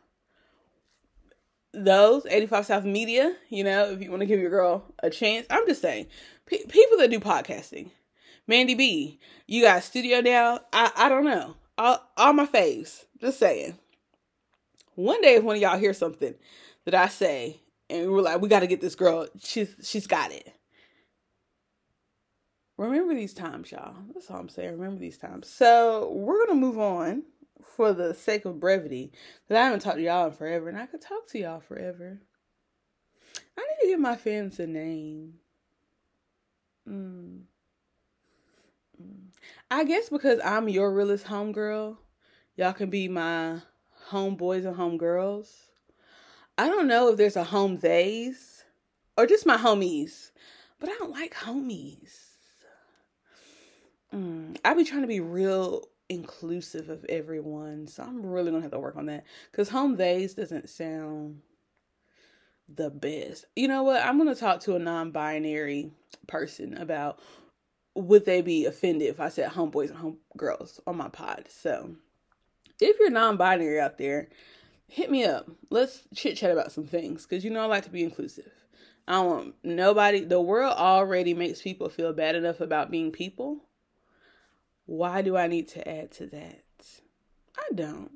Those 1.85 2.27
85 2.27 2.67
South 2.67 2.85
Media, 2.85 3.35
you 3.49 3.65
know, 3.65 3.91
if 3.91 4.03
you 4.03 4.11
want 4.11 4.21
to 4.21 4.27
give 4.27 4.41
your 4.41 4.51
girl 4.51 4.85
a 5.03 5.11
chance. 5.11 5.47
I'm 5.51 5.67
just 5.67 5.83
saying, 5.83 6.07
pe- 6.47 6.65
people 6.67 6.99
that 6.99 7.11
do 7.11 7.21
podcasting. 7.21 7.91
Mandii 8.49 8.79
B, 8.79 9.21
you 9.47 9.63
got 9.63 9.83
studio 9.83 10.21
now. 10.21 10.61
I, 10.73 10.91
I 10.97 11.09
don't 11.09 11.25
know. 11.25 11.57
All, 11.77 12.03
all 12.17 12.33
my 12.33 12.47
faves. 12.47 13.05
Just 13.21 13.39
saying. 13.39 13.79
One 14.95 15.21
day, 15.21 15.35
if 15.35 15.45
one 15.45 15.57
of 15.57 15.63
y'all 15.63 15.79
hear 15.79 15.93
something 15.93 16.35
that 16.85 16.95
I 16.95 17.09
say, 17.09 17.61
and 17.91 18.11
we're 18.11 18.23
like, 18.23 18.41
we 18.41 18.49
got 18.49 18.61
to 18.61 18.67
get 18.67 18.81
this 18.81 18.95
girl, 18.95 19.29
she's 19.39 19.75
she's 19.83 20.07
got 20.07 20.33
it 20.33 20.53
remember 22.79 23.15
these 23.15 23.35
times, 23.35 23.71
y'all. 23.73 23.95
That's 24.15 24.31
all 24.31 24.39
I'm 24.39 24.49
saying. 24.49 24.73
Remember 24.73 25.01
these 25.01 25.19
times. 25.19 25.49
So 25.49 26.11
we're 26.13 26.47
gonna 26.47 26.59
move 26.59 26.79
on 26.79 27.25
for 27.63 27.93
the 27.93 28.15
sake 28.15 28.45
of 28.45 28.61
brevity, 28.61 29.13
because 29.43 29.61
I 29.61 29.65
haven't 29.65 29.81
talked 29.81 29.97
to 29.97 30.03
y'all 30.03 30.27
in 30.27 30.33
forever, 30.33 30.69
and 30.69 30.79
I 30.79 30.87
could 30.87 31.01
talk 31.01 31.29
to 31.29 31.39
y'all 31.39 31.61
forever. 31.61 32.21
I 33.57 33.61
need 33.61 33.83
to 33.83 33.89
give 33.89 34.01
my 34.01 34.17
fans 34.17 34.59
a 34.61 34.67
name. 34.67 35.35
Mm. 36.89 37.43
Mm. 39.03 39.29
I 39.71 39.85
guess 39.85 40.09
because 40.09 40.41
I'm 40.45 40.69
your 40.69 40.93
realest 40.93 41.27
homegirl, 41.27 41.97
y'all 42.57 42.73
can 42.73 42.91
be 42.91 43.09
my 43.09 43.61
homeboys 44.11 44.67
and 44.67 44.77
homegirls. 44.77 45.51
I 46.57 46.69
don't 46.69 46.89
know 46.89 47.11
if 47.11 47.17
there's 47.17 47.37
a 47.37 47.45
home 47.45 47.79
theys 47.79 48.65
or 49.17 49.27
just 49.27 49.47
my 49.47 49.57
homies, 49.57 50.31
but 50.81 50.89
I 50.89 50.97
don't 50.99 51.13
like 51.13 51.35
homies. 51.35 52.29
Mm, 54.13 54.57
I 54.65 54.75
be 54.75 54.85
trying 54.85 55.03
to 55.03 55.09
be 55.09 55.21
real 55.21 55.85
inclusive 56.09 56.89
of 56.89 57.05
everyone, 57.09 57.87
so 57.87 58.03
I'm 58.03 58.25
really 58.25 58.51
gonna 58.51 58.63
have 58.63 58.73
to 58.73 58.79
work 58.79 58.97
on 58.97 59.07
that. 59.07 59.25
Cause 59.53 59.69
home 59.69 59.97
days 59.97 60.35
doesn't 60.35 60.69
sound 60.69 61.41
the 62.69 62.91
best. 62.91 63.47
You 63.57 63.69
know 63.69 63.83
what? 63.83 64.05
I'm 64.05 64.19
gonna 64.19 64.35
talk 64.35 64.61
to 64.61 64.77
a 64.77 64.79
non-binary 64.79 65.91
person 66.27 66.77
about 66.77 67.21
would 67.95 68.25
they 68.25 68.43
be 68.43 68.67
offended 68.67 69.09
if 69.09 69.21
I 69.21 69.29
said 69.29 69.51
homeboys 69.51 69.91
and 69.91 70.19
homegirls 70.37 70.81
on 70.87 70.97
my 70.97 71.09
pod. 71.09 71.47
So 71.49 71.97
if 72.81 72.99
you're 72.99 73.11
non-binary 73.11 73.81
out 73.81 73.99
there, 73.99 74.29
hit 74.87 75.11
me 75.11 75.25
up. 75.25 75.51
Let's 75.71 76.03
chit 76.15 76.37
chat 76.37 76.51
about 76.51 76.73
some 76.73 76.87
things 76.87 77.27
because 77.27 77.45
you 77.45 77.51
know 77.51 77.61
I 77.61 77.67
like 77.67 77.85
to 77.85 77.91
be 77.91 78.05
inclusive. 78.05 78.53
I 79.07 79.21
want 79.21 79.55
nobody. 79.65 80.21
The 80.21 80.41
world 80.41 80.75
already 80.77 81.35
makes 81.35 81.63
people 81.63 81.89
feel 81.89 82.13
bad 82.13 82.35
enough 82.35 82.61
about 82.61 82.91
being 82.91 83.11
people 83.11 83.65
why 84.89 85.21
do 85.21 85.37
I 85.37 85.49
need 85.49 85.69
to 85.69 85.87
add 85.87 86.11
to 86.13 86.27
that? 86.29 86.63
I 87.59 87.75
don't. 87.75 88.11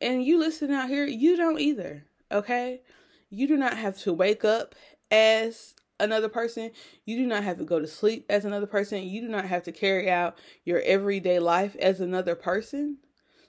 And 0.00 0.24
you 0.24 0.38
listen 0.38 0.70
out 0.70 0.88
here, 0.88 1.04
you 1.04 1.36
don't 1.36 1.58
either. 1.58 2.04
Okay? 2.30 2.82
You 3.28 3.48
do 3.48 3.56
not 3.56 3.76
have 3.76 3.98
to 4.02 4.12
wake 4.12 4.44
up 4.44 4.76
as 5.10 5.74
another 5.98 6.28
person. 6.28 6.70
You 7.04 7.16
do 7.16 7.26
not 7.26 7.42
have 7.42 7.58
to 7.58 7.64
go 7.64 7.80
to 7.80 7.88
sleep 7.88 8.24
as 8.30 8.44
another 8.44 8.68
person. 8.68 9.02
You 9.02 9.20
do 9.20 9.28
not 9.28 9.46
have 9.46 9.64
to 9.64 9.72
carry 9.72 10.08
out 10.08 10.38
your 10.64 10.80
everyday 10.82 11.40
life 11.40 11.74
as 11.80 12.00
another 12.00 12.36
person. 12.36 12.98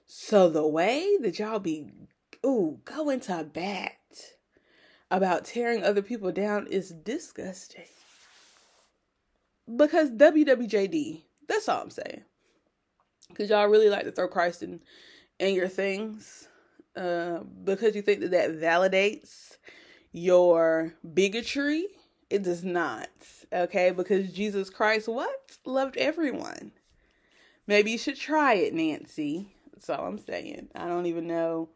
So 0.04 0.50
the 0.50 0.66
way 0.66 1.16
that 1.20 1.38
y'all 1.38 1.60
be 1.60 1.86
ooh 2.44 2.80
going 2.84 3.20
to 3.20 3.44
bat 3.44 3.98
about 5.12 5.44
tearing 5.44 5.84
other 5.84 6.02
people 6.02 6.32
down 6.32 6.66
is 6.66 6.90
disgusting. 6.90 7.84
Because 9.76 10.10
WWJD, 10.10 11.22
that's 11.46 11.68
all 11.68 11.82
I'm 11.82 11.90
saying. 11.90 12.24
Because 13.32 13.50
y'all 13.50 13.66
really 13.66 13.88
like 13.88 14.04
to 14.04 14.12
throw 14.12 14.28
Christ 14.28 14.62
in, 14.62 14.80
in 15.38 15.54
your 15.54 15.68
things. 15.68 16.48
Uh, 16.96 17.40
because 17.64 17.96
you 17.96 18.02
think 18.02 18.20
that 18.20 18.30
that 18.30 18.50
validates 18.52 19.56
your 20.12 20.94
bigotry. 21.14 21.86
It 22.30 22.42
does 22.42 22.64
not. 22.64 23.08
Okay? 23.52 23.90
Because 23.90 24.32
Jesus 24.32 24.70
Christ, 24.70 25.08
what? 25.08 25.58
Loved 25.64 25.96
everyone. 25.96 26.72
Maybe 27.66 27.92
you 27.92 27.98
should 27.98 28.16
try 28.16 28.54
it, 28.54 28.74
Nancy. 28.74 29.54
That's 29.72 29.90
all 29.90 30.06
I'm 30.06 30.18
saying. 30.18 30.68
I 30.74 30.86
don't 30.86 31.06
even 31.06 31.26
know 31.26 31.70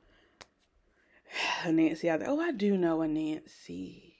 a 1.65 1.73
Nancy 1.73 2.09
out 2.09 2.21
there. 2.21 2.31
Oh, 2.31 2.41
I 2.41 2.53
do 2.53 2.77
know 2.77 3.03
a 3.03 3.09
Nancy. 3.09 4.17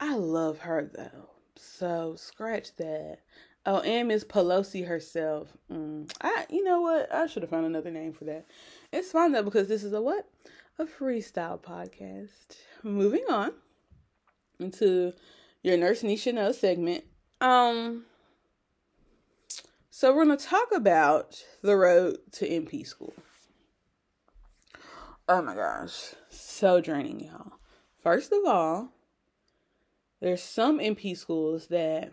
I 0.00 0.16
love 0.16 0.60
her 0.60 0.90
though. 0.92 1.30
So 1.56 2.16
scratch 2.16 2.74
that. 2.76 3.18
Oh, 3.64 3.78
and 3.80 4.08
Miss 4.08 4.24
Pelosi 4.24 4.86
herself. 4.86 5.56
Mm, 5.70 6.12
I, 6.20 6.46
you 6.50 6.64
know 6.64 6.80
what? 6.80 7.14
I 7.14 7.26
should 7.26 7.42
have 7.42 7.50
found 7.50 7.66
another 7.66 7.92
name 7.92 8.12
for 8.12 8.24
that. 8.24 8.46
It's 8.92 9.12
fine 9.12 9.32
though 9.32 9.44
because 9.44 9.68
this 9.68 9.84
is 9.84 9.92
a 9.92 10.02
what? 10.02 10.28
A 10.78 10.84
freestyle 10.84 11.60
podcast. 11.60 12.56
Moving 12.82 13.24
on 13.30 13.52
into 14.58 15.12
your 15.62 15.76
nurse 15.76 16.02
Nisha 16.02 16.34
know 16.34 16.50
segment. 16.50 17.04
Um. 17.40 18.04
So 19.90 20.12
we're 20.12 20.24
gonna 20.24 20.36
talk 20.36 20.68
about 20.74 21.44
the 21.62 21.76
road 21.76 22.18
to 22.32 22.48
NP 22.48 22.84
school. 22.86 23.14
Oh 25.28 25.40
my 25.40 25.54
gosh, 25.54 26.14
so 26.30 26.80
draining, 26.80 27.20
y'all. 27.20 27.52
First 28.02 28.32
of 28.32 28.40
all, 28.44 28.88
there's 30.20 30.42
some 30.42 30.80
NP 30.80 31.16
schools 31.16 31.68
that 31.68 32.12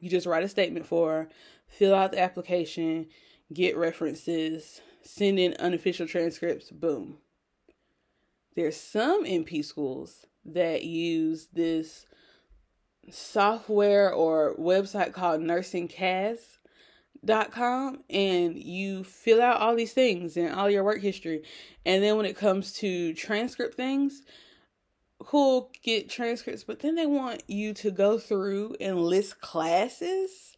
you 0.00 0.10
just 0.10 0.26
write 0.26 0.44
a 0.44 0.48
statement 0.48 0.86
for, 0.86 1.28
fill 1.66 1.94
out 1.94 2.12
the 2.12 2.20
application, 2.20 3.06
get 3.52 3.76
references, 3.76 4.80
send 5.02 5.38
in 5.38 5.54
unofficial 5.58 6.06
transcripts, 6.06 6.70
boom. 6.70 7.18
There's 8.56 8.76
some 8.76 9.24
NP 9.24 9.64
schools 9.64 10.26
that 10.44 10.84
use 10.84 11.48
this 11.52 12.06
software 13.10 14.12
or 14.12 14.54
website 14.56 15.12
called 15.12 15.40
NursingCAS 15.40 16.38
dot 17.24 17.52
com 17.52 18.02
and 18.08 18.56
you 18.56 19.04
fill 19.04 19.42
out 19.42 19.60
all 19.60 19.74
these 19.74 19.92
things 19.92 20.38
and 20.38 20.54
all 20.54 20.70
your 20.70 20.82
work 20.82 21.02
history 21.02 21.42
and 21.84 22.02
then 22.02 22.16
when 22.16 22.24
it 22.24 22.34
comes 22.36 22.72
to 22.72 23.12
transcript 23.12 23.74
things 23.74 24.22
cool 25.20 25.70
get 25.82 26.08
transcripts 26.08 26.64
but 26.64 26.80
then 26.80 26.94
they 26.94 27.06
want 27.06 27.42
you 27.46 27.72
to 27.72 27.90
go 27.90 28.18
through 28.18 28.74
and 28.80 29.00
list 29.00 29.40
classes 29.40 30.56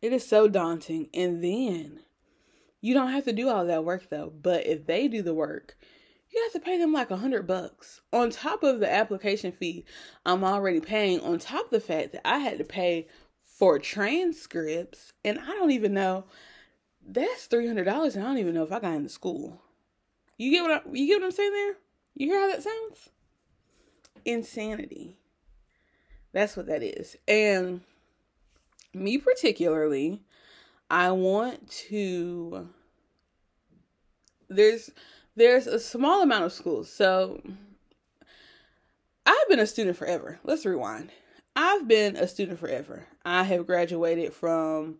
it 0.00 0.12
is 0.12 0.26
so 0.26 0.48
daunting 0.48 1.08
and 1.14 1.42
then 1.42 2.00
you 2.80 2.94
don't 2.94 3.10
have 3.10 3.24
to 3.24 3.32
do 3.32 3.48
all 3.48 3.64
that 3.64 3.84
work 3.84 4.08
though 4.10 4.32
but 4.42 4.66
if 4.66 4.86
they 4.86 5.08
do 5.08 5.22
the 5.22 5.34
work 5.34 5.76
you 6.30 6.42
have 6.42 6.52
to 6.52 6.64
pay 6.64 6.78
them 6.78 6.92
like 6.92 7.10
a 7.10 7.16
hundred 7.16 7.46
bucks 7.46 8.02
on 8.12 8.30
top 8.30 8.62
of 8.62 8.80
the 8.80 8.92
application 8.92 9.50
fee 9.50 9.84
i'm 10.26 10.44
already 10.44 10.80
paying 10.80 11.20
on 11.20 11.38
top 11.38 11.64
of 11.64 11.70
the 11.70 11.80
fact 11.80 12.12
that 12.12 12.26
i 12.26 12.38
had 12.38 12.58
to 12.58 12.64
pay 12.64 13.06
for 13.58 13.80
transcripts, 13.80 15.12
and 15.24 15.40
I 15.40 15.46
don't 15.46 15.72
even 15.72 15.92
know. 15.92 16.26
That's 17.04 17.46
three 17.46 17.66
hundred 17.66 17.84
dollars, 17.84 18.14
and 18.14 18.24
I 18.24 18.28
don't 18.28 18.38
even 18.38 18.54
know 18.54 18.62
if 18.62 18.70
I 18.70 18.78
got 18.78 18.94
into 18.94 19.08
school. 19.08 19.60
You 20.38 20.50
get 20.50 20.62
what 20.62 20.70
I, 20.70 20.80
you 20.92 21.06
get 21.06 21.20
what 21.20 21.26
I'm 21.26 21.32
saying 21.32 21.52
there? 21.52 21.74
You 22.14 22.28
hear 22.28 22.40
how 22.40 22.48
that 22.48 22.62
sounds? 22.62 23.10
Insanity. 24.24 25.18
That's 26.32 26.56
what 26.56 26.66
that 26.66 26.82
is. 26.82 27.16
And 27.26 27.80
me 28.94 29.18
particularly, 29.18 30.22
I 30.90 31.10
want 31.10 31.68
to 31.88 32.68
there's 34.48 34.90
there's 35.36 35.66
a 35.66 35.78
small 35.78 36.22
amount 36.22 36.44
of 36.44 36.52
schools. 36.52 36.90
So 36.90 37.42
I've 39.26 39.48
been 39.48 39.60
a 39.60 39.66
student 39.66 39.96
forever. 39.96 40.38
Let's 40.44 40.64
rewind. 40.64 41.10
I've 41.54 41.88
been 41.88 42.16
a 42.16 42.28
student 42.28 42.58
forever. 42.58 43.06
I 43.24 43.44
have 43.44 43.66
graduated 43.66 44.32
from 44.32 44.98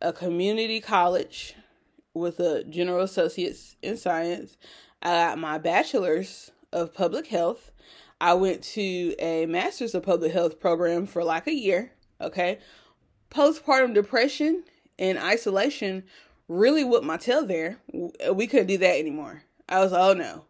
a 0.00 0.12
community 0.12 0.80
college 0.80 1.54
with 2.14 2.40
a 2.40 2.64
general 2.64 3.02
associates 3.02 3.76
in 3.82 3.96
science. 3.96 4.56
I 5.02 5.10
got 5.10 5.38
my 5.38 5.58
bachelor's 5.58 6.50
of 6.72 6.94
public 6.94 7.26
health. 7.26 7.72
I 8.20 8.34
went 8.34 8.62
to 8.62 9.14
a 9.18 9.46
master's 9.46 9.94
of 9.94 10.04
public 10.04 10.32
health 10.32 10.60
program 10.60 11.06
for 11.06 11.24
like 11.24 11.46
a 11.46 11.54
year. 11.54 11.92
Okay. 12.20 12.58
Postpartum 13.30 13.92
depression 13.92 14.64
and 14.98 15.18
isolation 15.18 16.04
really 16.48 16.84
whipped 16.84 17.04
my 17.04 17.16
tail 17.16 17.44
there. 17.44 17.78
We 18.32 18.46
couldn't 18.46 18.68
do 18.68 18.78
that 18.78 18.98
anymore. 18.98 19.42
I 19.68 19.80
was, 19.80 19.92
oh 19.92 20.14
no. 20.14 20.44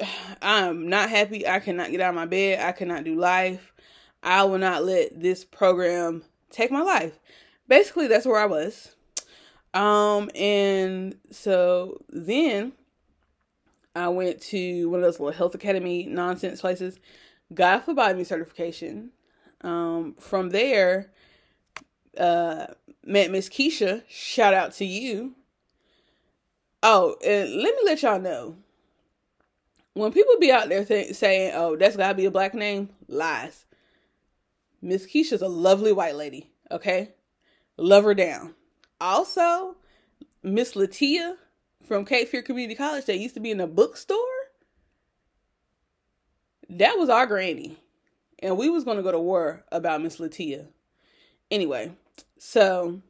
I'm 0.42 0.88
not 0.88 1.10
happy. 1.10 1.46
I 1.46 1.58
cannot 1.58 1.90
get 1.90 2.00
out 2.00 2.10
of 2.10 2.14
my 2.14 2.26
bed. 2.26 2.66
I 2.66 2.72
cannot 2.72 3.04
do 3.04 3.14
life. 3.18 3.72
I 4.22 4.44
will 4.44 4.58
not 4.58 4.84
let 4.84 5.20
this 5.20 5.44
program 5.44 6.22
take 6.50 6.70
my 6.70 6.82
life. 6.82 7.18
Basically, 7.68 8.06
that's 8.06 8.26
where 8.26 8.40
I 8.40 8.46
was. 8.46 8.94
Um, 9.72 10.30
and 10.34 11.16
so 11.30 12.02
then 12.08 12.72
I 13.94 14.08
went 14.08 14.40
to 14.42 14.88
one 14.90 15.00
of 15.00 15.04
those 15.04 15.20
little 15.20 15.36
health 15.36 15.54
academy 15.54 16.06
nonsense 16.06 16.60
places, 16.60 16.98
got 17.52 17.80
a 17.80 17.82
phlebotomy 17.82 18.24
certification. 18.24 19.10
Um, 19.62 20.14
from 20.18 20.50
there, 20.50 21.10
uh, 22.18 22.66
met 23.04 23.30
Miss 23.30 23.48
Keisha. 23.48 24.02
Shout 24.08 24.54
out 24.54 24.72
to 24.74 24.84
you. 24.84 25.34
Oh, 26.82 27.16
and 27.24 27.52
let 27.56 27.74
me 27.74 27.82
let 27.84 28.02
y'all 28.02 28.20
know. 28.20 28.56
When 29.92 30.12
people 30.12 30.34
be 30.40 30.50
out 30.50 30.68
there 30.68 30.84
th- 30.84 31.14
saying, 31.14 31.52
"Oh, 31.54 31.76
that's 31.76 31.96
gotta 31.96 32.14
be 32.14 32.24
a 32.24 32.30
black 32.30 32.54
name," 32.54 32.88
lies. 33.06 33.66
Miss 34.80 35.06
Keisha's 35.06 35.42
a 35.42 35.48
lovely 35.48 35.92
white 35.92 36.14
lady, 36.14 36.50
okay? 36.70 37.12
Love 37.76 38.04
her 38.04 38.14
down. 38.14 38.54
Also, 39.00 39.76
Miss 40.42 40.74
Latia 40.74 41.36
from 41.82 42.04
Cape 42.04 42.28
Fear 42.28 42.42
Community 42.42 42.74
College 42.74 43.06
that 43.06 43.18
used 43.18 43.34
to 43.34 43.40
be 43.40 43.50
in 43.50 43.60
a 43.60 43.66
bookstore. 43.66 44.16
That 46.68 46.98
was 46.98 47.08
our 47.08 47.26
granny. 47.26 47.78
And 48.40 48.56
we 48.56 48.70
was 48.70 48.84
gonna 48.84 49.02
go 49.02 49.12
to 49.12 49.18
war 49.18 49.64
about 49.72 50.02
Miss 50.02 50.18
Latia. 50.18 50.68
Anyway, 51.50 51.92
so 52.38 53.02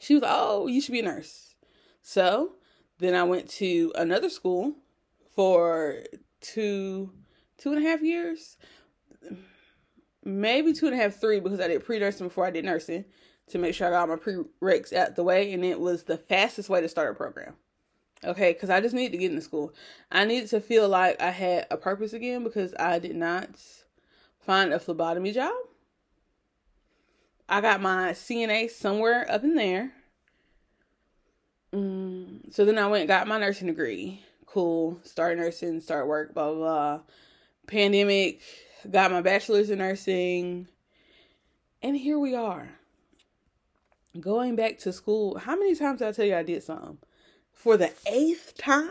she 0.00 0.14
was 0.14 0.24
Oh, 0.26 0.66
you 0.66 0.80
should 0.80 0.92
be 0.92 1.00
a 1.00 1.04
nurse. 1.04 1.54
So 2.02 2.52
then 2.98 3.14
I 3.14 3.22
went 3.24 3.48
to 3.50 3.92
another 3.94 4.28
school 4.28 4.74
for 5.34 6.02
two 6.40 7.12
two 7.56 7.72
and 7.72 7.84
a 7.84 7.88
half 7.88 8.02
years 8.02 8.56
maybe 10.28 10.72
two 10.72 10.86
and 10.86 10.94
a 10.94 10.98
half, 10.98 11.14
three, 11.14 11.40
because 11.40 11.60
I 11.60 11.68
did 11.68 11.84
pre 11.84 11.98
nursing 11.98 12.28
before 12.28 12.46
I 12.46 12.50
did 12.50 12.64
nursing 12.64 13.04
to 13.50 13.58
make 13.58 13.74
sure 13.74 13.86
I 13.86 13.90
got 13.90 14.08
my 14.08 14.16
prereqs 14.16 14.92
out 14.92 15.16
the 15.16 15.24
way, 15.24 15.52
and 15.52 15.64
it 15.64 15.80
was 15.80 16.04
the 16.04 16.18
fastest 16.18 16.68
way 16.68 16.80
to 16.80 16.88
start 16.88 17.12
a 17.12 17.14
program. 17.14 17.54
Okay, 18.24 18.52
because 18.52 18.70
I 18.70 18.80
just 18.80 18.94
needed 18.94 19.12
to 19.12 19.18
get 19.18 19.30
into 19.30 19.42
school. 19.42 19.72
I 20.10 20.24
needed 20.24 20.50
to 20.50 20.60
feel 20.60 20.88
like 20.88 21.20
I 21.22 21.30
had 21.30 21.66
a 21.70 21.76
purpose 21.76 22.12
again 22.12 22.42
because 22.42 22.74
I 22.78 22.98
did 22.98 23.14
not 23.14 23.50
find 24.40 24.72
a 24.72 24.80
phlebotomy 24.80 25.32
job. 25.32 25.54
I 27.48 27.60
got 27.60 27.80
my 27.80 28.10
CNA 28.10 28.70
somewhere 28.70 29.30
up 29.30 29.44
in 29.44 29.54
there. 29.54 29.92
Mm, 31.72 32.52
so 32.52 32.64
then 32.64 32.78
I 32.78 32.88
went 32.88 33.02
and 33.02 33.08
got 33.08 33.28
my 33.28 33.38
nursing 33.38 33.68
degree. 33.68 34.24
Cool. 34.46 34.98
Start 35.04 35.38
nursing, 35.38 35.80
start 35.80 36.06
work, 36.08 36.34
blah, 36.34 36.52
blah, 36.52 36.56
blah. 36.56 37.00
Pandemic 37.66 38.40
got 38.90 39.10
my 39.10 39.20
bachelor's 39.20 39.70
in 39.70 39.78
nursing, 39.78 40.68
and 41.82 41.96
here 41.96 42.18
we 42.18 42.34
are. 42.34 42.77
Going 44.20 44.56
back 44.56 44.78
to 44.78 44.92
school. 44.92 45.38
How 45.38 45.56
many 45.56 45.74
times 45.74 46.00
did 46.00 46.08
I 46.08 46.12
tell 46.12 46.24
you 46.24 46.36
I 46.36 46.42
did 46.42 46.62
something? 46.62 46.98
For 47.52 47.76
the 47.76 47.92
eighth 48.06 48.56
time? 48.56 48.88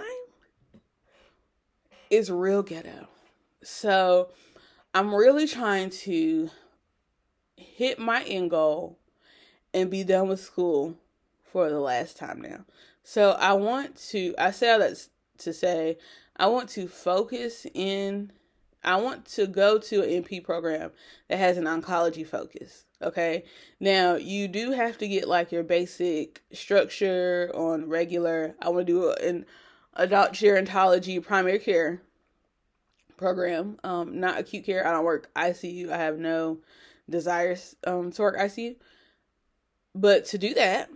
It's 2.10 2.30
real 2.30 2.64
ghetto. 2.64 3.08
So 3.64 4.30
I'm 4.94 5.14
really 5.14 5.48
trying 5.48 5.90
to 5.90 6.50
hit 7.56 8.00
my 8.00 8.24
end 8.24 8.52
goal 8.52 8.98
and 9.74 9.92
be 9.92 10.04
done 10.04 10.28
with 10.28 10.40
school 10.40 10.96
for 11.44 11.70
the 11.70 11.80
last 11.80 12.18
time 12.18 12.42
now. 12.42 12.66
So 13.04 13.32
I 13.32 13.54
want 13.54 13.96
to, 14.10 14.34
I 14.38 14.52
say 14.52 14.72
all 14.72 14.80
that 14.80 14.98
to 15.40 15.54
say, 15.54 15.98
I 16.36 16.48
want 16.48 16.70
to 16.70 16.88
focus 16.88 17.66
in, 17.74 18.32
I 18.84 18.98
want 18.98 19.26
to 19.34 19.48
go 19.48 19.78
to 19.80 20.04
an 20.04 20.24
NP 20.24 20.44
program 20.44 20.92
that 21.28 21.38
has 21.38 21.58
an 21.58 21.66
oncology 21.66 22.26
focus. 22.26 22.86
Okay. 23.02 23.44
Now 23.80 24.16
you 24.16 24.48
do 24.48 24.72
have 24.72 24.98
to 25.00 25.08
get 25.08 25.28
like 25.28 25.52
your 25.52 25.64
basic 25.64 26.42
structure 26.52 27.52
on 27.54 27.90
regular. 27.90 28.56
I 28.62 28.70
want 28.70 28.88
to 28.88 28.94
do 28.94 29.12
an 29.12 29.46
adult 29.94 30.34
gerontology 30.34 31.24
primary 31.24 31.60
care 31.60 32.02
program, 33.18 33.80
um, 33.84 34.20
not 34.20 34.40
acute 34.40 34.66
care. 34.66 34.88
I 34.88 34.92
don't 34.92 35.04
work 35.04 35.30
ICU. 35.36 35.92
I 35.92 35.98
have 35.98 36.18
no 36.18 36.60
desires 37.10 37.76
um, 37.86 38.12
to 38.12 38.22
work 38.22 38.38
ICU. 38.38 38.76
But 39.94 40.26
to 40.26 40.38
do 40.38 40.54
that, 40.54 40.90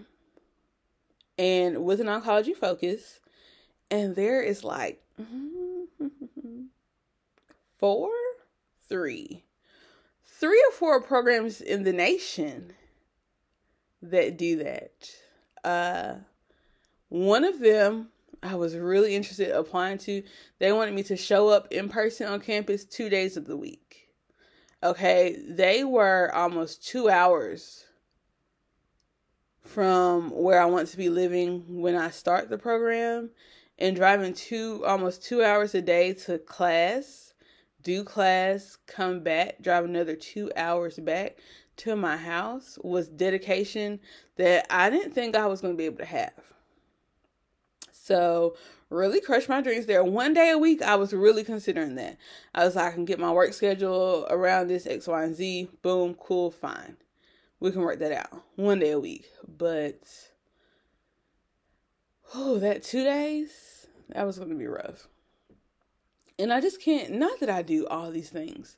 and 1.37 1.83
with 1.83 1.99
an 1.99 2.07
oncology 2.07 2.55
focus, 2.55 3.19
and 3.89 4.15
there 4.15 4.41
is 4.41 4.63
like 4.63 5.03
four, 7.79 8.09
three, 8.87 9.43
three 10.41 10.61
or 10.67 10.73
four 10.73 11.01
programs 11.01 11.61
in 11.61 11.83
the 11.83 11.93
nation 11.93 12.73
that 14.01 14.37
do 14.37 14.57
that. 14.57 15.09
Uh, 15.63 16.15
one 17.07 17.45
of 17.45 17.59
them 17.59 18.09
I 18.43 18.55
was 18.55 18.75
really 18.75 19.15
interested 19.15 19.49
in 19.49 19.55
applying 19.55 19.99
to. 19.99 20.23
They 20.59 20.71
wanted 20.71 20.95
me 20.95 21.03
to 21.03 21.15
show 21.15 21.49
up 21.49 21.71
in 21.71 21.89
person 21.89 22.27
on 22.27 22.39
campus 22.39 22.83
two 22.83 23.07
days 23.07 23.37
of 23.37 23.45
the 23.45 23.57
week. 23.57 24.09
Okay, 24.83 25.37
they 25.47 25.83
were 25.83 26.31
almost 26.33 26.85
two 26.85 27.07
hours 27.07 27.85
from 29.61 30.31
where 30.31 30.59
I 30.59 30.65
want 30.65 30.87
to 30.87 30.97
be 30.97 31.09
living 31.09 31.81
when 31.81 31.95
I 31.95 32.09
start 32.09 32.49
the 32.49 32.57
program 32.57 33.29
and 33.77 33.95
driving 33.95 34.33
two 34.33 34.83
almost 34.87 35.23
two 35.23 35.43
hours 35.43 35.75
a 35.75 35.81
day 35.81 36.13
to 36.13 36.39
class, 36.39 37.30
do 37.81 38.03
class, 38.03 38.77
come 38.87 39.21
back, 39.21 39.61
drive 39.61 39.85
another 39.85 40.15
two 40.15 40.51
hours 40.55 40.99
back 40.99 41.37
to 41.77 41.95
my 41.95 42.17
house 42.17 42.77
was 42.83 43.07
dedication 43.07 43.99
that 44.37 44.65
I 44.69 44.89
didn't 44.89 45.13
think 45.13 45.35
I 45.35 45.47
was 45.47 45.61
going 45.61 45.73
to 45.73 45.77
be 45.77 45.85
able 45.85 45.97
to 45.97 46.05
have. 46.05 46.33
So 47.91 48.55
really 48.89 49.21
crush 49.21 49.47
my 49.47 49.61
dreams 49.61 49.85
there. 49.85 50.03
One 50.03 50.33
day 50.33 50.51
a 50.51 50.57
week, 50.57 50.81
I 50.81 50.95
was 50.95 51.13
really 51.13 51.43
considering 51.43 51.95
that. 51.95 52.17
I 52.53 52.65
was 52.65 52.75
like, 52.75 52.91
I 52.91 52.95
can 52.95 53.05
get 53.05 53.19
my 53.19 53.31
work 53.31 53.53
schedule 53.53 54.27
around 54.29 54.67
this 54.67 54.85
X, 54.85 55.07
Y, 55.07 55.23
and 55.23 55.35
Z. 55.35 55.69
Boom, 55.81 56.15
cool, 56.15 56.51
fine. 56.51 56.97
We 57.59 57.71
can 57.71 57.81
work 57.81 57.99
that 57.99 58.11
out. 58.11 58.43
One 58.55 58.79
day 58.79 58.91
a 58.91 58.99
week. 58.99 59.25
But 59.47 60.01
oh, 62.35 62.59
that 62.59 62.83
two 62.83 63.03
days, 63.03 63.87
that 64.09 64.25
was 64.25 64.37
gonna 64.37 64.55
be 64.55 64.67
rough. 64.67 65.07
And 66.39 66.51
I 66.51 66.61
just 66.61 66.81
can't 66.81 67.11
not 67.11 67.39
that 67.39 67.49
I 67.49 67.61
do 67.61 67.87
all 67.87 68.11
these 68.11 68.29
things 68.29 68.77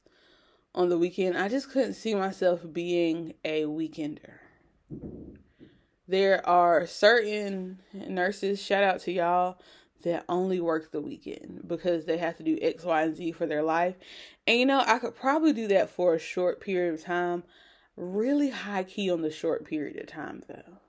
on 0.75 0.89
the 0.89 0.97
weekend. 0.97 1.37
I 1.37 1.49
just 1.49 1.71
couldn't 1.71 1.93
see 1.93 2.15
myself 2.15 2.61
being 2.71 3.35
a 3.45 3.63
weekender 3.63 4.39
there 6.07 6.47
are 6.47 6.85
certain 6.85 7.79
nurses, 7.93 8.61
shout 8.61 8.83
out 8.83 8.99
to 9.01 9.11
y'all, 9.11 9.57
that 10.03 10.25
only 10.27 10.59
work 10.59 10.91
the 10.91 11.01
weekend 11.01 11.63
because 11.65 12.05
they 12.05 12.17
have 12.17 12.35
to 12.37 12.43
do 12.43 12.57
X, 12.61 12.83
Y, 12.83 13.01
and 13.01 13.15
Z 13.15 13.31
for 13.31 13.45
their 13.45 13.63
life. 13.63 13.95
And 14.45 14.59
you 14.59 14.65
know, 14.65 14.83
I 14.85 14.99
could 14.99 15.15
probably 15.15 15.53
do 15.53 15.67
that 15.69 15.89
for 15.89 16.13
a 16.13 16.19
short 16.19 16.59
period 16.59 16.93
of 16.93 17.03
time. 17.03 17.43
Really 17.95 18.49
high 18.49 18.83
key 18.83 19.09
on 19.09 19.21
the 19.21 19.31
short 19.31 19.65
period 19.65 19.97
of 19.97 20.07
time 20.07 20.43
though. 20.47 20.79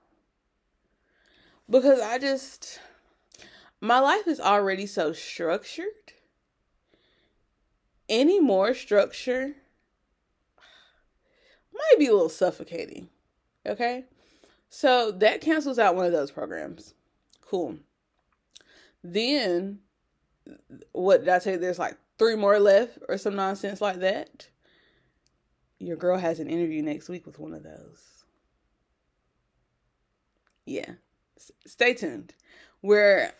Because 1.69 2.01
I 2.01 2.19
just 2.19 2.79
my 3.79 3.99
life 3.99 4.27
is 4.27 4.39
already 4.39 4.85
so 4.85 5.13
structured. 5.13 6.13
Any 8.07 8.39
more 8.39 8.73
structure 8.73 9.55
might 11.73 11.99
be 11.99 12.07
a 12.07 12.13
little 12.13 12.29
suffocating. 12.29 13.09
Okay? 13.65 14.05
So 14.69 15.11
that 15.11 15.41
cancels 15.41 15.79
out 15.79 15.95
one 15.95 16.05
of 16.05 16.11
those 16.11 16.31
programs. 16.31 16.93
Cool. 17.41 17.77
Then, 19.03 19.79
what 20.91 21.21
did 21.21 21.29
I 21.29 21.39
say? 21.39 21.55
There's 21.55 21.79
like 21.79 21.97
three 22.17 22.35
more 22.35 22.59
left 22.59 22.99
or 23.07 23.17
some 23.17 23.35
nonsense 23.35 23.81
like 23.81 23.99
that. 23.99 24.49
Your 25.79 25.97
girl 25.97 26.17
has 26.17 26.39
an 26.39 26.49
interview 26.49 26.81
next 26.81 27.09
week 27.09 27.25
with 27.25 27.39
one 27.39 27.53
of 27.53 27.63
those. 27.63 28.23
Yeah. 30.65 30.93
S- 31.37 31.51
stay 31.67 31.93
tuned. 31.93 32.33
Where 32.81 33.33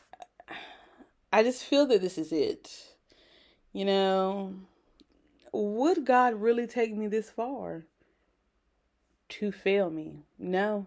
I 1.31 1.43
just 1.43 1.63
feel 1.63 1.85
that 1.87 2.01
this 2.01 2.17
is 2.17 2.31
it. 2.31 2.94
You 3.75 3.83
know, 3.83 4.53
would 5.51 6.05
God 6.05 6.35
really 6.35 6.65
take 6.65 6.95
me 6.95 7.07
this 7.07 7.29
far 7.29 7.83
to 9.27 9.51
fail 9.51 9.89
me? 9.89 10.19
No. 10.39 10.85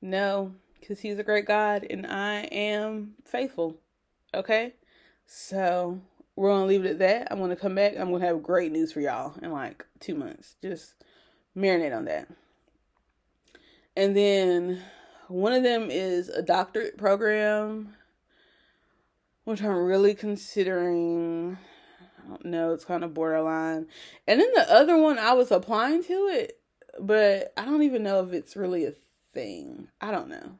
No, 0.00 0.52
because 0.78 1.00
he's 1.00 1.18
a 1.18 1.24
great 1.24 1.46
God 1.46 1.84
and 1.90 2.06
I 2.06 2.42
am 2.52 3.14
faithful. 3.24 3.78
Okay? 4.32 4.74
So 5.26 6.00
we're 6.36 6.50
gonna 6.50 6.66
leave 6.66 6.84
it 6.84 6.90
at 6.90 6.98
that. 7.00 7.28
I'm 7.32 7.40
gonna 7.40 7.56
come 7.56 7.74
back. 7.74 7.94
I'm 7.98 8.12
gonna 8.12 8.24
have 8.24 8.44
great 8.44 8.70
news 8.70 8.92
for 8.92 9.00
y'all 9.00 9.34
in 9.42 9.50
like 9.50 9.84
two 9.98 10.14
months. 10.14 10.54
Just 10.62 10.94
marinate 11.56 11.96
on 11.96 12.04
that. 12.04 12.28
And 13.96 14.16
then 14.16 14.80
one 15.26 15.52
of 15.52 15.64
them 15.64 15.90
is 15.90 16.28
a 16.28 16.42
doctorate 16.42 16.96
program, 16.96 17.96
which 19.50 19.62
I'm 19.62 19.84
really 19.84 20.14
considering. 20.14 21.58
I 22.24 22.28
don't 22.28 22.44
know, 22.46 22.72
it's 22.72 22.84
kind 22.84 23.02
of 23.02 23.14
borderline. 23.14 23.86
And 24.26 24.40
then 24.40 24.52
the 24.54 24.72
other 24.72 24.96
one, 24.96 25.18
I 25.18 25.32
was 25.32 25.50
applying 25.50 26.04
to 26.04 26.12
it, 26.12 26.60
but 27.00 27.52
I 27.56 27.64
don't 27.64 27.82
even 27.82 28.02
know 28.02 28.22
if 28.22 28.32
it's 28.32 28.56
really 28.56 28.84
a 28.84 28.92
thing. 29.32 29.88
I 30.00 30.12
don't 30.12 30.28
know. 30.28 30.58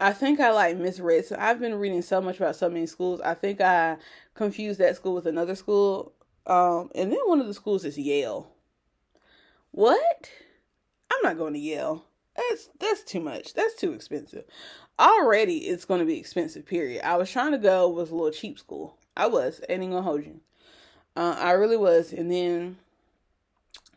I 0.00 0.12
think 0.12 0.38
I 0.38 0.52
like 0.52 0.76
misread. 0.76 1.26
So 1.26 1.36
I've 1.38 1.60
been 1.60 1.74
reading 1.74 2.02
so 2.02 2.20
much 2.20 2.36
about 2.36 2.56
so 2.56 2.68
many 2.68 2.86
schools. 2.86 3.20
I 3.20 3.34
think 3.34 3.60
I 3.60 3.96
confused 4.34 4.78
that 4.80 4.96
school 4.96 5.14
with 5.14 5.26
another 5.26 5.54
school. 5.54 6.12
Um, 6.46 6.90
and 6.94 7.10
then 7.10 7.18
one 7.24 7.40
of 7.40 7.46
the 7.46 7.54
schools 7.54 7.84
is 7.84 7.98
Yale. 7.98 8.52
What? 9.70 10.30
I'm 11.10 11.22
not 11.22 11.38
going 11.38 11.54
to 11.54 11.58
Yale. 11.58 12.04
That's 12.36 12.68
that's 12.78 13.02
too 13.02 13.20
much. 13.20 13.54
That's 13.54 13.74
too 13.74 13.92
expensive. 13.92 14.44
Already 14.98 15.58
it's 15.68 15.84
going 15.84 16.00
to 16.00 16.06
be 16.06 16.18
expensive. 16.18 16.66
Period. 16.66 17.04
I 17.04 17.16
was 17.16 17.30
trying 17.30 17.52
to 17.52 17.58
go 17.58 17.88
with 17.88 18.10
a 18.10 18.14
little 18.14 18.32
cheap 18.32 18.58
school. 18.58 18.96
I 19.16 19.26
was. 19.26 19.60
Ain't 19.68 19.82
gonna 19.82 20.02
hold 20.02 20.24
you. 20.24 20.40
Uh, 21.16 21.36
I 21.38 21.52
really 21.52 21.76
was, 21.76 22.12
and 22.12 22.30
then 22.30 22.78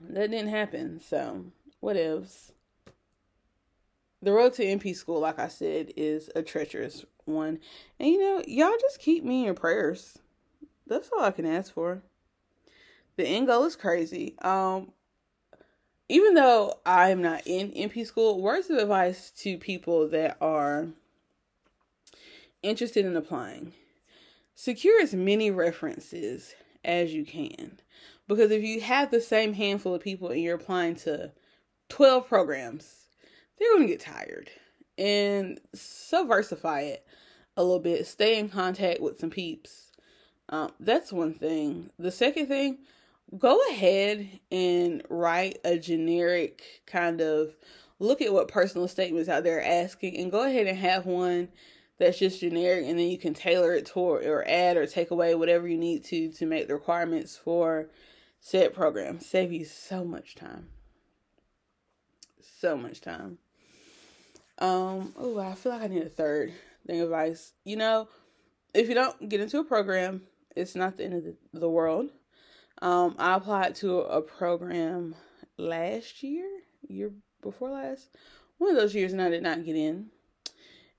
that 0.09 0.31
didn't 0.31 0.49
happen. 0.49 0.99
So 0.99 1.45
what 1.79 1.95
else? 1.95 2.51
The 4.23 4.31
road 4.31 4.53
to 4.53 4.65
NP 4.65 4.95
school, 4.95 5.19
like 5.19 5.39
I 5.39 5.47
said, 5.47 5.93
is 5.95 6.29
a 6.35 6.41
treacherous 6.41 7.05
one. 7.25 7.59
And 7.99 8.09
you 8.09 8.19
know, 8.19 8.43
y'all 8.47 8.77
just 8.79 8.99
keep 8.99 9.23
me 9.23 9.39
in 9.39 9.45
your 9.45 9.53
prayers. 9.53 10.19
That's 10.87 11.09
all 11.11 11.23
I 11.23 11.31
can 11.31 11.45
ask 11.45 11.73
for. 11.73 12.01
The 13.17 13.25
end 13.25 13.47
goal 13.47 13.65
is 13.65 13.75
crazy. 13.75 14.35
Um 14.41 14.91
even 16.12 16.34
though 16.34 16.78
I'm 16.86 17.21
not 17.21 17.43
in 17.45 17.71
NP 17.71 18.06
school, 18.06 18.41
words 18.41 18.69
of 18.69 18.78
advice 18.78 19.32
to 19.38 19.58
people 19.58 20.10
that 20.10 20.36
are 20.41 20.89
interested 22.62 23.06
in 23.06 23.15
applying. 23.15 23.71
Secure 24.54 25.02
as 25.02 25.13
many 25.13 25.50
references 25.50 26.54
as 26.84 27.13
you 27.13 27.24
can. 27.24 27.80
Because 28.28 28.52
if 28.52 28.62
you 28.62 28.82
have 28.82 29.10
the 29.10 29.21
same 29.21 29.54
handful 29.54 29.95
of 29.95 30.02
people 30.02 30.28
and 30.28 30.41
you're 30.41 30.56
applying 30.56 30.95
to 30.97 31.32
12 31.88 32.28
programs, 32.28 33.08
they're 33.58 33.71
going 33.71 33.88
to 33.88 33.93
get 33.93 34.02
tired. 34.02 34.52
And 34.97 35.62
subversify 35.74 36.82
it 36.82 37.06
a 37.56 37.63
little 37.63 37.80
bit. 37.80 38.06
Stay 38.06 38.38
in 38.38 38.50
contact 38.50 39.00
with 39.00 39.17
some 39.17 39.30
peeps. 39.30 39.91
Um, 40.50 40.71
that's 40.78 41.13
one 41.13 41.34
thing. 41.34 41.89
The 41.97 42.12
second 42.12 42.47
thing, 42.47 42.80
go 43.38 43.60
ahead 43.70 44.28
and 44.52 45.04
write 45.10 45.60
a 45.63 45.78
generic 45.78 46.82
kind 46.86 47.22
of 47.22 47.56
look 48.00 48.22
at 48.22 48.34
what 48.34 48.48
personal 48.48 48.88
statements 48.88 49.30
out 49.30 49.44
there 49.44 49.63
asking 49.63 50.17
and 50.17 50.32
go 50.32 50.46
ahead 50.46 50.67
and 50.67 50.78
have 50.78 51.06
one 51.06 51.48
that's 51.98 52.20
just 52.20 52.39
generic 52.39 52.84
and 52.86 52.98
then 52.98 53.08
you 53.08 53.17
can 53.17 53.34
tailor 53.34 53.74
it 53.74 53.86
toward 53.86 54.26
or 54.26 54.48
add 54.48 54.76
or 54.76 54.86
take 54.86 55.12
away 55.12 55.36
whatever 55.36 55.67
you 55.67 55.78
need 55.78 56.04
to 56.04 56.32
to 56.32 56.46
make 56.46 56.67
the 56.67 56.74
requirements 56.74 57.38
for 57.38 57.88
said 58.39 58.74
program. 58.74 59.20
Save 59.20 59.52
you 59.52 59.65
so 59.65 60.04
much 60.04 60.36
time 60.36 60.67
so 62.62 62.78
much 62.78 63.02
time. 63.02 63.39
Um, 64.60 65.13
oh, 65.17 65.39
I 65.39 65.56
feel 65.56 65.72
like 65.72 65.82
I 65.82 65.88
need 65.88 66.04
a 66.04 66.10
third 66.10 66.54
thing 66.86 67.00
of 67.00 67.06
advice. 67.06 67.54
You 67.65 67.76
know, 67.76 68.08
if 68.74 68.88
you 68.88 68.94
don't 68.94 69.28
get 69.28 69.41
into 69.41 69.60
a 69.60 69.63
program, 69.63 70.22
it's 70.56 70.76
not 70.76 70.98
the 70.98 71.06
end 71.06 71.13
of 71.15 71.24
the, 71.24 71.36
the 71.54 71.70
world. 71.70 72.10
Um, 72.81 73.15
I 73.19 73.36
applied 73.36 73.75
to 73.75 74.01
a 74.01 74.21
program 74.21 75.15
last 75.57 76.23
year, 76.23 76.47
year 76.88 77.12
before 77.41 77.71
last. 77.71 78.10
One 78.57 78.71
of 78.71 78.75
those 78.75 78.95
years, 78.95 79.13
and 79.13 79.21
I 79.21 79.29
did 79.29 79.43
not 79.43 79.65
get 79.65 79.75
in. 79.75 80.07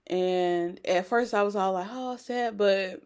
And 0.07 0.81
at 0.87 1.07
first, 1.07 1.35
I 1.35 1.43
was 1.43 1.57
all 1.57 1.73
like, 1.73 1.89
"Oh, 1.91 2.17
sad," 2.17 2.57
but 2.57 3.03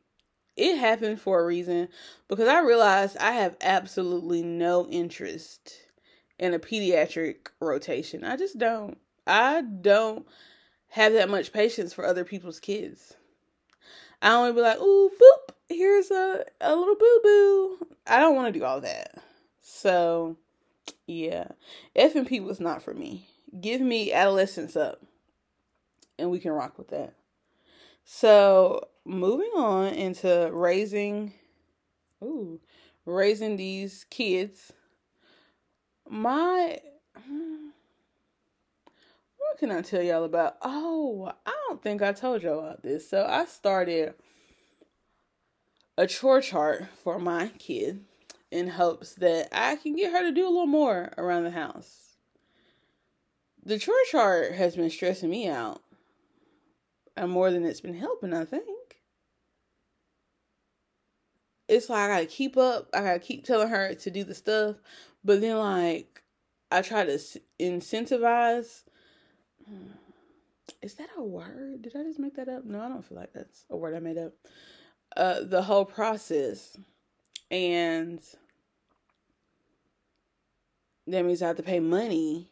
it 0.57 0.77
happened 0.77 1.21
for 1.21 1.41
a 1.41 1.47
reason 1.47 1.89
because 2.29 2.49
I 2.49 2.61
realized 2.61 3.17
I 3.19 3.33
have 3.33 3.57
absolutely 3.61 4.43
no 4.43 4.87
interest 4.89 5.75
in 6.39 6.55
a 6.55 6.59
pediatric 6.59 7.49
rotation. 7.61 8.25
I 8.25 8.37
just 8.37 8.59
don't. 8.59 8.99
I 9.27 9.63
don't 9.63 10.27
have 10.89 11.13
that 11.15 11.29
much 11.29 11.53
patience 11.53 11.93
for 11.93 12.07
other 12.07 12.25
people's 12.25 12.61
kids. 12.61 13.15
I 14.23 14.29
don't 14.29 14.55
be 14.55 14.63
like, 14.63 14.81
ooh, 14.81 15.11
boop, 15.11 15.55
here's 15.69 16.11
a, 16.11 16.45
a 16.61 16.75
little 16.75 16.95
boo 16.97 17.21
boo. 17.23 17.87
I 18.07 18.21
don't 18.21 18.35
want 18.35 18.53
to 18.53 18.59
do 18.59 18.65
all 18.65 18.81
that. 18.81 19.23
So, 19.61 20.37
yeah, 21.07 21.49
F 21.95 22.15
and 22.15 22.27
P 22.27 22.41
was 22.41 22.61
not 22.61 22.83
for 22.83 22.95
me. 22.95 23.29
Give 23.61 23.81
me 23.81 24.13
adolescence 24.13 24.77
up, 24.77 25.03
and 26.19 26.31
we 26.31 26.39
can 26.39 26.53
rock 26.53 26.79
with 26.79 26.89
that. 26.89 27.15
So, 28.05 28.89
moving 29.05 29.51
on 29.57 29.87
into 29.95 30.51
raising, 30.53 31.33
ooh, 32.23 32.61
raising 33.05 33.57
these 33.57 34.05
kids. 34.11 34.73
My, 36.09 36.79
what 39.39 39.59
can 39.59 39.71
I 39.71 39.83
tell 39.83 40.03
y'all 40.03 40.25
about? 40.25 40.57
Oh, 40.63 41.33
I 41.45 41.53
don't 41.69 41.83
think 41.83 42.03
I 42.03 42.13
told 42.13 42.43
y'all 42.43 42.61
about 42.61 42.83
this. 42.83 43.09
So 43.09 43.27
I 43.29 43.47
started 43.47 44.15
a 45.97 46.07
chore 46.07 46.41
chart 46.41 46.87
for 47.03 47.19
my 47.19 47.49
kid 47.59 48.05
in 48.51 48.69
hopes 48.69 49.15
that 49.15 49.49
I 49.53 49.77
can 49.77 49.97
get 49.97 50.13
her 50.13 50.23
to 50.23 50.33
do 50.33 50.47
a 50.47 50.51
little 50.51 50.67
more 50.67 51.13
around 51.17 51.45
the 51.45 51.51
house. 51.51 52.17
The 53.65 53.79
chore 53.79 53.95
chart 54.11 54.53
has 54.53 54.77
been 54.77 54.91
stressing 54.91 55.31
me 55.31 55.49
out 55.49 55.83
and 57.17 57.31
more 57.31 57.51
than 57.51 57.65
it's 57.65 57.81
been 57.81 57.97
helping, 57.97 58.35
I 58.35 58.45
think. 58.45 58.67
It's 61.69 61.89
like 61.89 62.11
I 62.11 62.15
gotta 62.15 62.27
keep 62.27 62.57
up, 62.57 62.89
I 62.95 63.01
gotta 63.01 63.19
keep 63.19 63.45
telling 63.45 63.69
her 63.69 63.95
to 63.95 64.11
do 64.11 64.23
the 64.23 64.35
stuff, 64.35 64.77
but 65.25 65.41
then 65.41 65.59
like 65.59 66.23
I 66.71 66.83
try 66.83 67.05
to 67.05 67.19
incentivize. 67.61 68.83
Is 70.83 70.95
that 70.95 71.09
a 71.17 71.23
word? 71.23 71.83
Did 71.83 71.97
I 71.97 72.03
just 72.03 72.21
make 72.21 72.37
that 72.37 72.49
up? 72.49 72.65
No, 72.65 72.81
I 72.81 72.89
don't 72.89 73.05
feel 73.05 73.19
like 73.19 73.33
that's 73.33 73.65
a 73.71 73.77
word 73.77 73.95
I 73.95 73.99
made 73.99 74.19
up. 74.19 74.35
Uh, 75.17 75.41
the 75.43 75.63
whole 75.63 75.87
process, 75.87 76.77
and 77.51 78.21
that 81.07 81.25
means 81.25 81.41
I 81.41 81.47
have 81.49 81.57
to 81.57 81.63
pay 81.63 81.81
money 81.81 82.51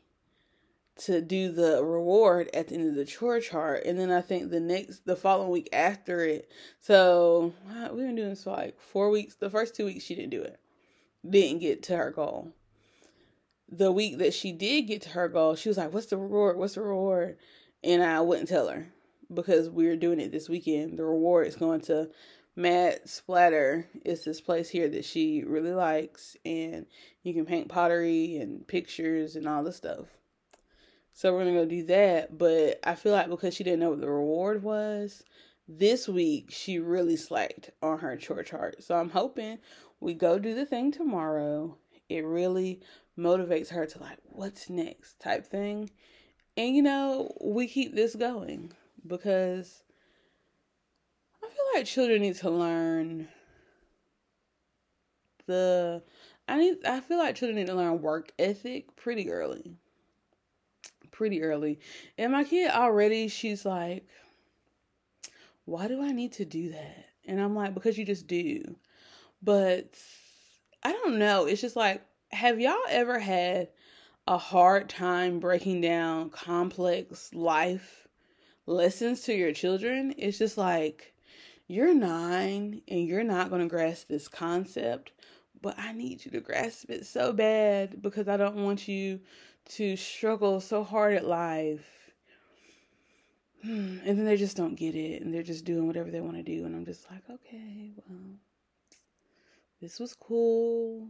to 0.97 1.21
do 1.21 1.51
the 1.51 1.85
reward 1.85 2.49
at 2.55 2.69
the 2.69 2.77
end 2.77 2.89
of 2.89 2.95
the 2.95 3.05
chore 3.05 3.41
chart. 3.41 3.85
And 3.85 3.99
then 3.99 4.11
i 4.11 4.21
think 4.21 4.51
the 4.51 4.61
next 4.61 5.05
the 5.05 5.17
following 5.17 5.51
week 5.51 5.69
after 5.73 6.21
it. 6.25 6.49
So 6.81 7.53
we've 7.91 8.07
been 8.07 8.15
doing 8.15 8.31
this 8.31 8.45
for 8.45 8.53
like 8.53 8.81
four 8.81 9.11
weeks. 9.11 9.35
The 9.35 9.51
first 9.51 9.75
two 9.75 9.87
weeks 9.87 10.05
she 10.05 10.15
didn't 10.15 10.31
do 10.31 10.43
it. 10.43 10.59
Didn't 11.29 11.61
get 11.61 11.83
to 11.85 11.97
her 11.97 12.11
goal. 12.11 12.53
The 13.69 13.91
week 13.91 14.19
that 14.19 14.35
she 14.35 14.53
did 14.53 14.83
get 14.83 15.03
to 15.03 15.11
her 15.11 15.29
goal 15.29 15.57
she 15.57 15.69
was 15.69 15.79
like 15.79 15.93
what's 15.93 16.07
the 16.07 16.17
reward? 16.17 16.57
What's 16.57 16.75
the 16.75 16.83
reward? 16.83 17.39
And 17.83 18.03
i 18.03 18.21
wouldn't 18.21 18.49
tell 18.49 18.69
her 18.69 18.87
because 19.33 19.69
we 19.69 19.89
are 19.89 19.97
doing 19.97 20.21
it 20.21 20.31
this 20.31 20.49
weekend. 20.49 20.99
The 20.99 21.05
reward 21.05 21.49
is 21.49 21.57
going 21.57 21.81
to 21.83 22.11
Mad 22.57 23.09
Splatter 23.09 23.89
is 24.05 24.25
this 24.25 24.41
place 24.41 24.69
here 24.69 24.89
that 24.89 25.05
she 25.05 25.43
really 25.45 25.73
likes, 25.73 26.37
and 26.45 26.87
you 27.23 27.35
can 27.35 27.47
paint 27.47 27.69
pottery 27.69 28.37
and 28.37 28.67
pictures 28.67 29.35
and 29.37 29.49
all 29.49 29.65
the 29.65 29.73
stuff. 29.73 30.07
So 31.13 31.33
we're 31.33 31.45
gonna 31.45 31.53
go 31.53 31.65
do 31.65 31.85
that. 31.87 32.37
But 32.37 32.81
I 32.85 32.97
feel 32.97 33.13
like 33.13 33.29
because 33.29 33.55
she 33.55 33.65
didn't 33.65 33.81
know 33.81 33.91
what 33.91 34.01
the 34.01 34.11
reward 34.11 34.63
was, 34.63 35.25
this 35.67 36.09
week 36.09 36.51
she 36.51 36.79
really 36.79 37.17
slacked 37.17 37.71
on 37.83 38.01
her 38.01 38.17
chore 38.17 38.43
chart. 38.43 38.83
So 38.83 38.97
I'm 38.97 39.11
hoping 39.11 39.59
we 40.01 40.15
go 40.15 40.39
do 40.39 40.55
the 40.55 40.67
thing 40.67 40.93
tomorrow. 40.93 41.79
It 42.09 42.25
really 42.25 42.81
motivates 43.17 43.71
her 43.71 43.87
to 43.87 43.99
like, 44.01 44.19
what's 44.25 44.69
next 44.69 45.21
type 45.21 45.47
thing. 45.47 45.91
And 46.57 46.75
you 46.75 46.83
know, 46.83 47.33
we 47.41 47.69
keep 47.69 47.95
this 47.95 48.15
going 48.15 48.73
because 49.07 49.84
like 51.75 51.87
children 51.87 52.23
need 52.23 52.37
to 52.37 52.51
learn 52.51 53.29
the 55.47 56.03
I 56.49 56.59
need 56.59 56.79
I 56.87 57.01
feel 57.01 57.19
like 57.19 57.35
children 57.35 57.57
need 57.57 57.67
to 57.67 57.75
learn 57.75 58.03
work 58.03 58.33
ethic 58.39 58.97
pretty 58.97 59.31
early 59.31 59.77
pretty 61.15 61.43
early. 61.43 61.79
And 62.19 62.33
my 62.33 62.45
kid 62.45 62.71
already, 62.71 63.29
she's 63.29 63.65
like, 63.65 64.07
why 65.65 65.89
do 65.89 66.03
I 66.03 66.13
need 66.13 66.33
to 66.33 66.45
do 66.45 66.71
that? 66.73 67.07
And 67.25 67.41
I'm 67.41 67.55
like, 67.55 67.73
because 67.73 67.97
you 67.97 68.05
just 68.05 68.27
do. 68.27 68.77
But 69.43 69.97
I 70.83 70.93
don't 70.93 71.19
know. 71.19 71.47
It's 71.47 71.61
just 71.61 71.77
like, 71.77 72.03
have 72.33 72.61
y'all 72.61 72.77
ever 72.91 73.19
had 73.19 73.69
a 74.27 74.37
hard 74.37 74.89
time 74.89 75.39
breaking 75.39 75.81
down 75.81 76.31
complex 76.31 77.33
life 77.33 78.09
lessons 78.67 79.23
to 79.23 79.35
your 79.35 79.53
children? 79.53 80.15
It's 80.19 80.39
just 80.39 80.59
like, 80.59 81.14
you're 81.67 81.95
nine 81.95 82.83
and 82.89 83.07
you're 83.07 83.25
not 83.25 83.51
going 83.51 83.63
to 83.63 83.69
grasp 83.69 84.09
this 84.09 84.29
concept, 84.29 85.13
but 85.63 85.79
I 85.79 85.93
need 85.93 86.25
you 86.25 86.31
to 86.33 86.41
grasp 86.41 86.91
it 86.91 87.07
so 87.07 87.33
bad 87.33 88.03
because 88.03 88.29
I 88.29 88.37
don't 88.37 88.57
want 88.57 88.87
you 88.87 89.21
to 89.71 89.97
struggle 89.97 90.61
so 90.61 90.85
hard 90.85 91.15
at 91.15 91.27
life. 91.27 91.87
Hmm, 93.63 93.99
and 94.05 94.19
then 94.19 94.27
they 94.27 94.37
just 94.37 94.59
don't 94.59 94.75
get 94.75 94.95
it 94.95 95.23
and 95.23 95.33
they're 95.33 95.43
just 95.43 95.65
doing 95.65 95.87
whatever 95.87 96.11
they 96.11 96.21
want 96.21 96.37
to 96.37 96.43
do. 96.43 96.67
And 96.67 96.77
I'm 96.77 96.85
just 96.85 97.11
like, 97.11 97.23
okay, 97.31 97.93
well, 97.97 98.37
this 99.81 99.99
was 99.99 100.15
cool. 100.15 101.09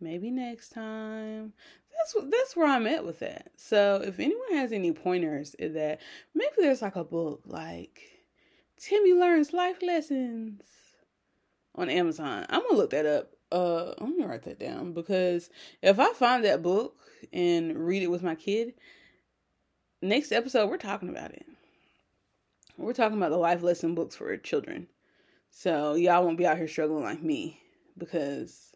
Maybe 0.00 0.30
next 0.30 0.70
time. 0.70 1.54
That's 1.96 2.14
that's 2.30 2.56
where 2.56 2.66
I'm 2.66 2.86
at 2.86 3.06
with 3.06 3.20
that. 3.20 3.52
So 3.56 4.02
if 4.04 4.18
anyone 4.18 4.52
has 4.54 4.72
any 4.72 4.92
pointers 4.92 5.54
in 5.54 5.74
that, 5.74 6.00
maybe 6.34 6.52
there's 6.58 6.82
like 6.82 6.96
a 6.96 7.04
book 7.04 7.42
like 7.46 8.11
Timmy 8.82 9.12
learns 9.12 9.52
life 9.52 9.80
lessons 9.80 10.60
on 11.76 11.88
Amazon. 11.88 12.44
I'm 12.48 12.62
gonna 12.62 12.76
look 12.76 12.90
that 12.90 13.06
up 13.06 13.30
uh 13.52 13.92
I'm 13.98 14.18
gonna 14.18 14.28
write 14.28 14.42
that 14.42 14.58
down 14.58 14.92
because 14.92 15.50
if 15.82 16.00
I 16.00 16.12
find 16.14 16.44
that 16.44 16.62
book 16.62 16.96
and 17.32 17.78
read 17.78 18.02
it 18.02 18.10
with 18.10 18.24
my 18.24 18.34
kid, 18.34 18.74
next 20.00 20.32
episode 20.32 20.68
we're 20.68 20.78
talking 20.78 21.08
about 21.08 21.30
it. 21.30 21.46
We're 22.76 22.92
talking 22.92 23.18
about 23.18 23.30
the 23.30 23.36
life 23.36 23.62
lesson 23.62 23.94
books 23.94 24.16
for 24.16 24.36
children. 24.36 24.88
So 25.52 25.94
y'all 25.94 26.24
won't 26.24 26.38
be 26.38 26.46
out 26.46 26.56
here 26.56 26.66
struggling 26.66 27.04
like 27.04 27.22
me 27.22 27.60
because 27.96 28.72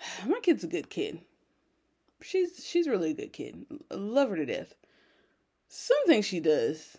my 0.26 0.40
kid's 0.40 0.64
a 0.64 0.68
good 0.68 0.90
kid. 0.90 1.20
She's 2.22 2.66
she's 2.66 2.88
really 2.88 3.12
a 3.12 3.14
good 3.14 3.32
kid. 3.32 3.66
I 3.88 3.94
love 3.94 4.30
her 4.30 4.36
to 4.36 4.46
death. 4.46 4.74
Some 5.68 6.04
things 6.06 6.26
she 6.26 6.40
does. 6.40 6.96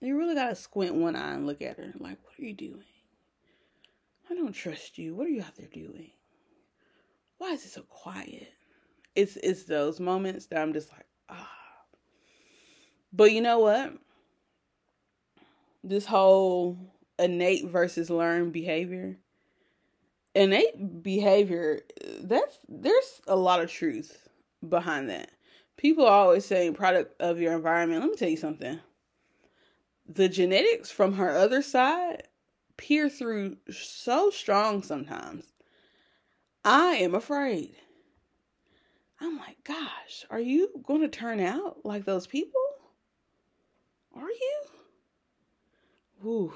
You 0.00 0.16
really 0.16 0.34
gotta 0.34 0.54
squint 0.54 0.94
one 0.94 1.16
eye 1.16 1.34
and 1.34 1.46
look 1.46 1.60
at 1.60 1.76
her. 1.76 1.92
Like, 1.98 2.18
what 2.22 2.38
are 2.38 2.44
you 2.44 2.54
doing? 2.54 2.84
I 4.30 4.34
don't 4.34 4.52
trust 4.52 4.98
you. 4.98 5.14
What 5.14 5.26
are 5.26 5.30
you 5.30 5.42
out 5.42 5.56
there 5.56 5.68
doing? 5.72 6.10
Why 7.38 7.52
is 7.52 7.64
it 7.64 7.70
so 7.70 7.82
quiet? 7.82 8.52
It's 9.14 9.36
it's 9.36 9.64
those 9.64 9.98
moments 9.98 10.46
that 10.46 10.60
I'm 10.60 10.72
just 10.72 10.92
like, 10.92 11.06
ah. 11.28 11.50
But 13.12 13.32
you 13.32 13.40
know 13.40 13.60
what? 13.60 13.94
This 15.82 16.06
whole 16.06 16.78
innate 17.18 17.66
versus 17.66 18.10
learned 18.10 18.52
behavior. 18.52 19.18
Innate 20.34 21.02
behavior, 21.02 21.80
that's 22.20 22.58
there's 22.68 23.20
a 23.26 23.34
lot 23.34 23.60
of 23.60 23.70
truth 23.70 24.28
behind 24.68 25.10
that. 25.10 25.30
People 25.76 26.04
are 26.04 26.12
always 26.12 26.44
saying 26.44 26.74
product 26.74 27.20
of 27.20 27.40
your 27.40 27.54
environment. 27.54 28.02
Let 28.02 28.10
me 28.10 28.16
tell 28.16 28.28
you 28.28 28.36
something. 28.36 28.78
The 30.08 30.28
genetics 30.28 30.90
from 30.90 31.14
her 31.14 31.36
other 31.36 31.60
side 31.62 32.24
peer 32.78 33.10
through 33.10 33.58
so 33.70 34.30
strong 34.30 34.82
sometimes. 34.82 35.52
I 36.64 36.94
am 36.94 37.14
afraid. 37.14 37.76
I'm 39.20 39.36
like, 39.36 39.62
gosh, 39.64 40.24
are 40.30 40.40
you 40.40 40.70
going 40.86 41.02
to 41.02 41.08
turn 41.08 41.40
out 41.40 41.84
like 41.84 42.04
those 42.04 42.26
people? 42.26 42.60
Are 44.14 44.30
you? 44.30 44.62
Ooh, 46.24 46.52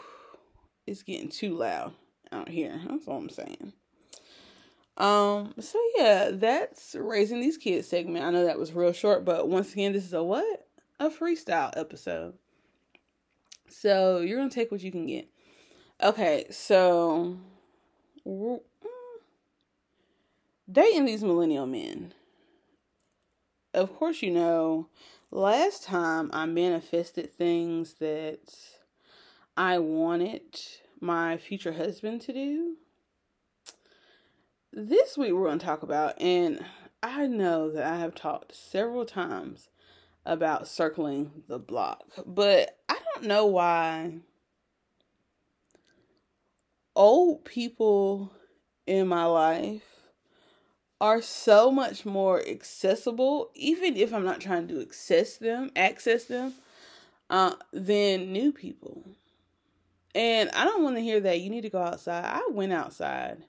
it's 0.86 1.02
getting 1.02 1.28
too 1.28 1.56
loud 1.56 1.92
out 2.30 2.48
here. 2.48 2.80
That's 2.88 3.06
all 3.06 3.18
I'm 3.18 3.28
saying. 3.28 3.72
Um, 4.96 5.54
so 5.58 5.78
yeah, 5.96 6.30
that's 6.32 6.94
raising 6.98 7.40
these 7.40 7.56
kids 7.56 7.88
segment. 7.88 8.24
I 8.24 8.30
know 8.30 8.44
that 8.44 8.58
was 8.58 8.72
real 8.72 8.92
short, 8.92 9.24
but 9.24 9.48
once 9.48 9.72
again, 9.72 9.92
this 9.92 10.04
is 10.04 10.12
a 10.12 10.22
what? 10.22 10.68
A 11.00 11.10
freestyle 11.10 11.72
episode. 11.76 12.34
So 13.72 14.20
you're 14.20 14.38
gonna 14.38 14.50
take 14.50 14.70
what 14.70 14.82
you 14.82 14.92
can 14.92 15.06
get. 15.06 15.28
Okay, 16.02 16.46
so 16.50 17.38
mm, 18.26 18.60
dating 20.70 21.04
these 21.04 21.22
millennial 21.22 21.66
men. 21.66 22.14
of 23.74 23.94
course, 23.96 24.20
you 24.22 24.30
know, 24.30 24.88
last 25.30 25.84
time 25.84 26.30
I 26.32 26.46
manifested 26.46 27.32
things 27.32 27.94
that 27.94 28.54
I 29.56 29.78
wanted 29.78 30.60
my 31.00 31.36
future 31.38 31.72
husband 31.72 32.20
to 32.22 32.32
do. 32.32 32.76
This 34.72 35.16
week 35.16 35.32
we're 35.32 35.46
going 35.46 35.58
to 35.58 35.64
talk 35.64 35.82
about, 35.82 36.20
and 36.20 36.64
I 37.02 37.26
know 37.26 37.70
that 37.70 37.84
I 37.84 37.98
have 37.98 38.14
talked 38.14 38.54
several 38.54 39.04
times 39.04 39.68
about 40.24 40.68
circling 40.68 41.42
the 41.48 41.58
block, 41.58 42.04
but 42.26 42.78
know 43.22 43.46
why 43.46 44.12
old 46.94 47.44
people 47.44 48.32
in 48.86 49.08
my 49.08 49.24
life 49.24 49.82
are 51.00 51.20
so 51.20 51.70
much 51.70 52.06
more 52.06 52.40
accessible, 52.46 53.50
even 53.54 53.96
if 53.96 54.14
I'm 54.14 54.24
not 54.24 54.40
trying 54.40 54.68
to 54.68 54.80
access 54.80 55.36
them, 55.36 55.70
access 55.74 56.24
them, 56.24 56.54
uh, 57.28 57.54
than 57.72 58.32
new 58.32 58.52
people. 58.52 59.02
And 60.14 60.50
I 60.50 60.64
don't 60.64 60.82
want 60.82 60.96
to 60.96 61.02
hear 61.02 61.18
that 61.20 61.40
you 61.40 61.50
need 61.50 61.62
to 61.62 61.70
go 61.70 61.82
outside. 61.82 62.24
I 62.24 62.48
went 62.50 62.72
outside. 62.72 63.42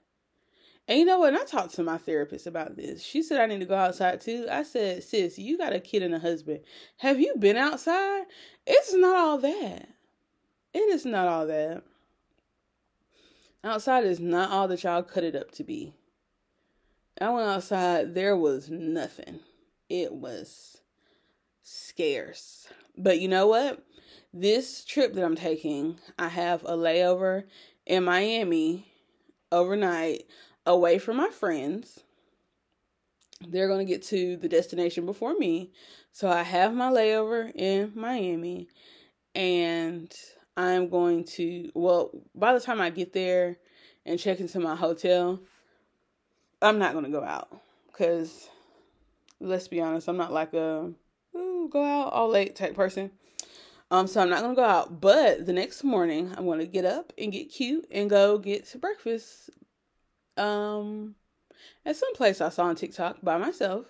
And 0.86 0.98
you 0.98 1.04
know 1.04 1.18
what? 1.18 1.32
And 1.32 1.38
I 1.38 1.44
talked 1.44 1.74
to 1.74 1.82
my 1.82 1.96
therapist 1.96 2.46
about 2.46 2.76
this. 2.76 3.02
She 3.02 3.22
said 3.22 3.40
I 3.40 3.46
need 3.46 3.60
to 3.60 3.66
go 3.66 3.74
outside 3.74 4.20
too. 4.20 4.46
I 4.50 4.62
said, 4.64 5.02
sis, 5.02 5.38
you 5.38 5.56
got 5.56 5.72
a 5.72 5.80
kid 5.80 6.02
and 6.02 6.14
a 6.14 6.18
husband. 6.18 6.60
Have 6.98 7.18
you 7.18 7.34
been 7.38 7.56
outside? 7.56 8.24
It's 8.66 8.94
not 8.94 9.16
all 9.16 9.38
that. 9.38 9.88
It 10.74 10.78
is 10.78 11.06
not 11.06 11.26
all 11.26 11.46
that. 11.46 11.82
Outside 13.62 14.04
is 14.04 14.20
not 14.20 14.50
all 14.50 14.68
that 14.68 14.82
y'all 14.82 15.02
cut 15.02 15.24
it 15.24 15.34
up 15.34 15.50
to 15.52 15.64
be. 15.64 15.94
I 17.18 17.30
went 17.30 17.48
outside, 17.48 18.14
there 18.14 18.36
was 18.36 18.68
nothing. 18.68 19.40
It 19.88 20.12
was 20.12 20.82
scarce. 21.62 22.68
But 22.98 23.20
you 23.20 23.28
know 23.28 23.46
what? 23.46 23.82
This 24.34 24.84
trip 24.84 25.14
that 25.14 25.24
I'm 25.24 25.36
taking, 25.36 25.98
I 26.18 26.28
have 26.28 26.64
a 26.64 26.76
layover 26.76 27.44
in 27.86 28.04
Miami 28.04 28.92
overnight 29.52 30.24
away 30.66 30.98
from 30.98 31.16
my 31.16 31.30
friends. 31.30 32.00
They're 33.46 33.68
going 33.68 33.86
to 33.86 33.92
get 33.92 34.02
to 34.04 34.36
the 34.36 34.48
destination 34.48 35.06
before 35.06 35.34
me. 35.34 35.70
So 36.12 36.28
I 36.28 36.42
have 36.42 36.74
my 36.74 36.90
layover 36.90 37.52
in 37.54 37.92
Miami 37.94 38.68
and 39.34 40.14
I'm 40.56 40.88
going 40.88 41.24
to, 41.24 41.70
well, 41.74 42.10
by 42.34 42.54
the 42.54 42.60
time 42.60 42.80
I 42.80 42.90
get 42.90 43.12
there 43.12 43.58
and 44.06 44.18
check 44.18 44.40
into 44.40 44.60
my 44.60 44.76
hotel, 44.76 45.40
I'm 46.62 46.78
not 46.78 46.92
going 46.92 47.04
to 47.04 47.10
go 47.10 47.24
out 47.24 47.60
because 47.88 48.48
let's 49.40 49.68
be 49.68 49.80
honest, 49.80 50.08
I'm 50.08 50.16
not 50.16 50.32
like 50.32 50.54
a 50.54 50.90
ooh, 51.36 51.68
go 51.70 51.84
out 51.84 52.12
all 52.12 52.28
late 52.28 52.56
type 52.56 52.74
person. 52.74 53.10
Um, 53.90 54.06
so 54.06 54.20
I'm 54.20 54.30
not 54.30 54.42
gonna 54.42 54.54
go 54.54 54.64
out. 54.64 55.00
But 55.00 55.46
the 55.46 55.52
next 55.52 55.84
morning, 55.84 56.32
I'm 56.36 56.46
gonna 56.46 56.66
get 56.66 56.84
up 56.84 57.12
and 57.18 57.30
get 57.30 57.52
cute 57.52 57.86
and 57.90 58.10
go 58.10 58.38
get 58.38 58.66
to 58.68 58.78
breakfast. 58.78 59.50
Um, 60.36 61.14
at 61.86 61.96
some 61.96 62.14
place 62.14 62.40
I 62.40 62.48
saw 62.48 62.64
on 62.64 62.76
TikTok 62.76 63.18
by 63.22 63.38
myself, 63.38 63.86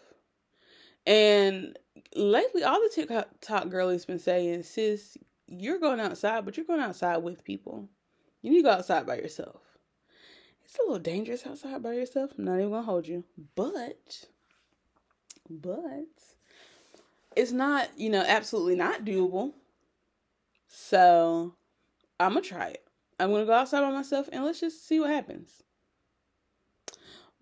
and 1.07 1.78
lately 2.14 2.62
all 2.62 2.80
the 2.80 2.90
TikTok 2.94 3.68
girlies 3.68 4.04
been 4.04 4.18
saying, 4.18 4.62
"Sis, 4.62 5.16
you're 5.46 5.78
going 5.78 6.00
outside, 6.00 6.44
but 6.44 6.57
you're 6.57 6.66
going 6.66 6.80
outside 6.80 7.18
with 7.18 7.44
people. 7.44 7.88
You 8.42 8.50
need 8.50 8.59
to 8.59 8.64
go 8.64 8.70
outside 8.70 9.07
by 9.07 9.16
yourself. 9.16 9.61
It's 10.64 10.78
a 10.78 10.83
little 10.83 10.98
dangerous 10.98 11.46
outside 11.46 11.83
by 11.83 11.92
yourself. 11.92 12.33
I'm 12.37 12.44
not 12.44 12.59
even 12.59 12.70
gonna 12.70 12.83
hold 12.83 13.07
you, 13.07 13.24
but, 13.54 14.26
but 15.48 16.07
it's 17.37 17.52
not, 17.52 17.88
you 17.96 18.11
know, 18.11 18.24
absolutely 18.26 18.76
not 18.76 19.04
doable. 19.04 19.52
So 20.68 21.54
I'm 22.18 22.30
gonna 22.35 22.42
try 22.42 22.68
it. 22.68 22.87
I'm 23.20 23.30
gonna 23.30 23.46
go 23.46 23.52
outside 23.52 23.83
by 23.83 23.90
myself 23.90 24.28
and 24.33 24.44
let's 24.44 24.61
just 24.61 24.87
see 24.87 25.00
what 25.00 25.11
happens. 25.11 25.63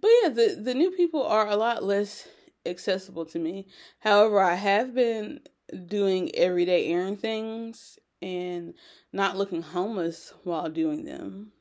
But 0.03 0.11
yeah, 0.23 0.29
the 0.31 0.61
the 0.61 0.75
new 0.75 0.91
people 0.91 1.25
are 1.25 1.49
a 1.49 1.57
lot 1.57 1.85
less 1.85 2.29
accessible 2.67 3.25
to 3.27 3.39
me. 3.39 3.69
However, 4.01 4.41
I 4.41 4.57
have 4.57 4.95
been 4.95 5.41
doing 5.87 6.35
everyday 6.35 6.89
errand 6.89 7.21
things 7.21 7.99
and 8.21 8.75
not 9.13 9.37
looking 9.37 9.63
homeless 9.63 10.35
while 10.43 10.69
doing 10.69 11.05
them. 11.05 11.53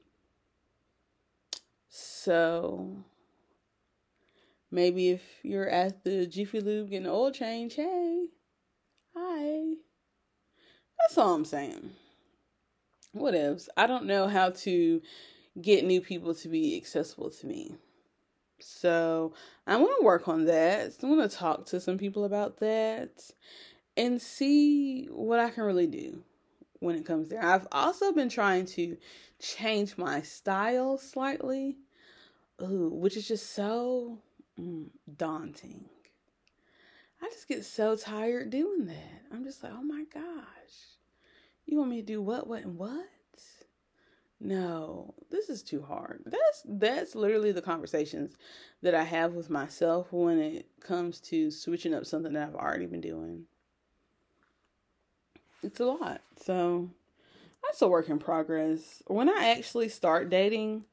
So 1.88 3.04
maybe 4.72 5.10
if 5.10 5.22
you're 5.44 5.70
at 5.70 6.04
the 6.04 6.26
Jiffy 6.26 6.62
Lube 6.62 6.90
getting 6.90 7.08
oil 7.08 7.32
change, 7.32 7.76
hey, 7.76 8.26
hi. 9.16 9.76
That's 11.00 11.18
all 11.18 11.36
I'm 11.36 11.46
saying. 11.46 11.92
What 13.12 13.36
else? 13.36 13.70
I 13.78 13.86
don't 13.86 14.06
know 14.06 14.28
how 14.28 14.50
to 14.50 15.02
get 15.62 15.86
new 15.86 16.02
people 16.02 16.34
to 16.36 16.48
be 16.48 16.76
accessible 16.78 17.30
to 17.30 17.48
me. 17.48 17.76
So 18.62 19.34
I 19.68 19.78
want 19.78 19.94
to 20.00 20.06
work 20.06 20.28
on 20.28 20.46
that. 20.46 20.94
I 21.02 21.06
want 21.06 21.30
to 21.30 21.38
talk 21.38 21.66
to 21.68 21.80
some 21.80 21.98
people 21.98 22.26
about 22.26 22.60
that 22.60 23.32
and 23.98 24.22
see 24.22 25.06
what 25.08 25.40
I 25.40 25.50
can 25.50 25.64
really 25.64 25.88
do 25.88 26.24
when 26.80 26.96
it 26.96 27.06
comes 27.06 27.30
there. 27.30 27.44
I've 27.44 27.68
also 27.72 28.12
been 28.12 28.30
trying 28.30 28.66
to 28.68 28.98
change 29.40 29.98
my 29.98 30.22
style 30.22 30.98
slightly, 30.98 31.78
ooh, 32.62 32.90
which 32.94 33.18
is 33.18 33.28
just 33.28 33.54
so 33.54 34.20
mm, 34.60 34.88
daunting. 35.18 35.86
I 37.22 37.30
just 37.30 37.48
get 37.48 37.66
so 37.66 37.96
tired 37.96 38.50
doing 38.50 38.88
that. 38.88 39.22
I'm 39.32 39.44
just 39.44 39.64
like, 39.64 39.74
oh 39.76 39.84
my 39.84 40.06
gosh, 40.12 40.24
you 41.66 41.78
want 41.78 41.92
me 41.92 42.02
to 42.02 42.06
do 42.06 42.22
what, 42.22 42.48
what, 42.48 42.64
and 42.64 42.78
what? 42.78 43.06
No, 44.44 45.14
this 45.30 45.50
is 45.50 45.62
too 45.62 45.84
hard. 45.84 46.24
That's 46.26 46.64
that's 46.66 47.16
literally 47.16 47.52
the 47.52 47.62
conversations 47.62 48.36
that 48.82 48.96
I 48.96 49.04
have 49.04 49.34
with 49.34 49.52
myself 49.52 50.12
when 50.12 50.40
it 50.40 50.66
comes 50.80 51.20
to 51.22 51.52
switching 51.52 51.94
up 51.94 52.06
something 52.06 52.34
that 52.34 52.50
I've 52.50 52.56
already 52.56 52.88
been 52.88 53.02
doing 53.02 53.46
it's 55.64 55.80
a 55.80 55.86
lot. 55.86 56.22
So 56.44 56.90
that's 57.64 57.82
a 57.82 57.88
work 57.88 58.10
in 58.10 58.20
progress. 58.20 59.04
When 59.08 59.30
I 59.30 59.50
actually 59.50 59.90
start 59.90 60.30
dating, 60.30 60.86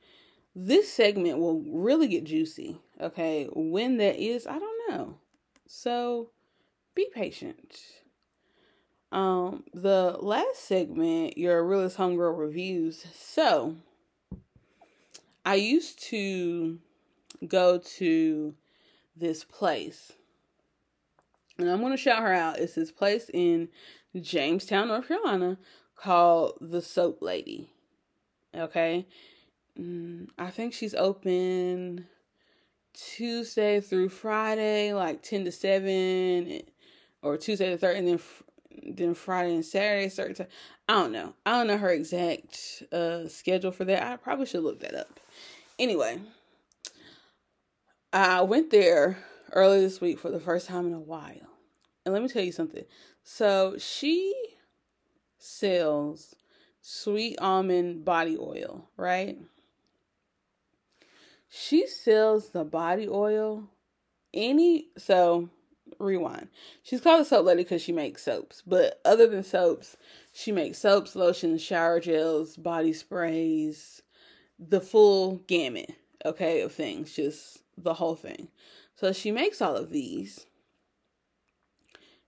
this 0.54 0.92
segment 0.92 1.38
will 1.38 1.62
really 1.62 2.08
get 2.08 2.24
juicy. 2.24 2.80
Okay. 3.00 3.48
When 3.52 3.96
that 3.98 4.16
is, 4.16 4.46
I 4.46 4.58
don't 4.58 4.90
know. 4.90 5.18
So 5.66 6.30
be 6.94 7.08
patient. 7.12 7.80
Um, 9.10 9.64
the 9.72 10.16
last 10.20 10.64
segment, 10.64 11.38
your 11.38 11.64
realist 11.64 11.96
homegirl 11.96 12.38
reviews. 12.38 13.06
So 13.14 13.76
I 15.44 15.54
used 15.54 16.02
to 16.04 16.78
go 17.46 17.78
to 17.78 18.54
this 19.16 19.44
place. 19.44 20.12
And 21.58 21.68
I'm 21.70 21.80
gonna 21.80 21.96
shout 21.96 22.22
her 22.22 22.32
out. 22.32 22.58
It's 22.58 22.74
this 22.74 22.92
place 22.92 23.30
in 23.32 23.68
Jamestown, 24.18 24.88
North 24.88 25.08
Carolina, 25.08 25.58
called 25.96 26.58
the 26.60 26.82
Soap 26.82 27.22
Lady. 27.22 27.70
Okay. 28.54 29.06
Mm, 29.78 30.28
I 30.38 30.50
think 30.50 30.74
she's 30.74 30.94
open 30.94 32.06
Tuesday 32.92 33.80
through 33.80 34.08
Friday, 34.08 34.92
like 34.92 35.22
10 35.22 35.44
to 35.44 35.52
7, 35.52 36.62
or 37.22 37.36
Tuesday 37.36 37.70
to 37.70 37.78
3, 37.78 37.96
and 37.96 38.08
then 38.08 38.20
then 38.82 39.14
Friday 39.14 39.54
and 39.54 39.64
Saturday 39.64 40.08
certain 40.08 40.34
time. 40.34 40.46
I 40.88 40.94
don't 40.94 41.12
know. 41.12 41.34
I 41.44 41.52
don't 41.52 41.66
know 41.66 41.78
her 41.78 41.90
exact 41.90 42.82
uh 42.92 43.28
schedule 43.28 43.72
for 43.72 43.84
that. 43.84 44.02
I 44.02 44.16
probably 44.16 44.46
should 44.46 44.62
look 44.62 44.80
that 44.80 44.94
up. 44.94 45.20
Anyway, 45.78 46.20
I 48.12 48.42
went 48.42 48.70
there 48.70 49.18
early 49.52 49.80
this 49.80 50.00
week 50.00 50.18
for 50.18 50.30
the 50.30 50.40
first 50.40 50.66
time 50.66 50.86
in 50.86 50.94
a 50.94 51.00
while. 51.00 51.48
And 52.04 52.12
let 52.12 52.22
me 52.22 52.28
tell 52.28 52.42
you 52.42 52.52
something. 52.52 52.84
So 53.22 53.76
she 53.78 54.34
sells 55.38 56.34
sweet 56.80 57.38
almond 57.38 58.04
body 58.04 58.36
oil, 58.38 58.88
right? 58.96 59.36
She 61.48 61.86
sells 61.86 62.50
the 62.50 62.64
body 62.64 63.08
oil 63.08 63.64
any 64.34 64.88
so 64.96 65.50
rewind. 65.98 66.48
She's 66.82 67.00
called 67.00 67.22
a 67.22 67.24
soap 67.24 67.46
lady 67.46 67.62
because 67.62 67.82
she 67.82 67.92
makes 67.92 68.22
soaps, 68.22 68.62
but 68.66 69.00
other 69.04 69.26
than 69.26 69.42
soaps, 69.42 69.96
she 70.32 70.52
makes 70.52 70.78
soaps, 70.78 71.16
lotions, 71.16 71.62
shower 71.62 72.00
gels, 72.00 72.56
body 72.56 72.92
sprays, 72.92 74.02
the 74.58 74.80
full 74.80 75.36
gamut, 75.46 75.90
okay, 76.24 76.60
of 76.60 76.72
things, 76.72 77.14
just 77.14 77.62
the 77.76 77.94
whole 77.94 78.16
thing. 78.16 78.48
So 78.96 79.12
she 79.12 79.30
makes 79.30 79.62
all 79.62 79.76
of 79.76 79.90
these 79.90 80.46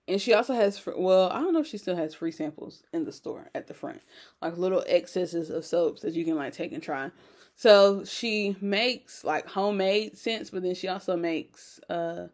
and 0.07 0.21
she 0.21 0.33
also 0.33 0.53
has, 0.53 0.81
well, 0.85 1.29
I 1.29 1.39
don't 1.39 1.53
know 1.53 1.61
if 1.61 1.67
she 1.67 1.77
still 1.77 1.95
has 1.95 2.15
free 2.15 2.31
samples 2.31 2.83
in 2.91 3.05
the 3.05 3.11
store 3.13 3.49
at 3.53 3.67
the 3.67 3.73
front, 3.73 4.01
like 4.41 4.57
little 4.57 4.83
excesses 4.87 5.49
of 5.49 5.63
soaps 5.63 6.01
that 6.01 6.15
you 6.15 6.25
can 6.25 6.35
like 6.35 6.53
take 6.53 6.73
and 6.73 6.83
try. 6.83 7.11
So 7.55 8.03
she 8.03 8.55
makes 8.59 9.23
like 9.23 9.47
homemade 9.47 10.17
scents, 10.17 10.49
but 10.49 10.63
then 10.63 10.75
she 10.75 10.87
also 10.87 11.15
makes 11.15 11.79
uh 11.89 12.27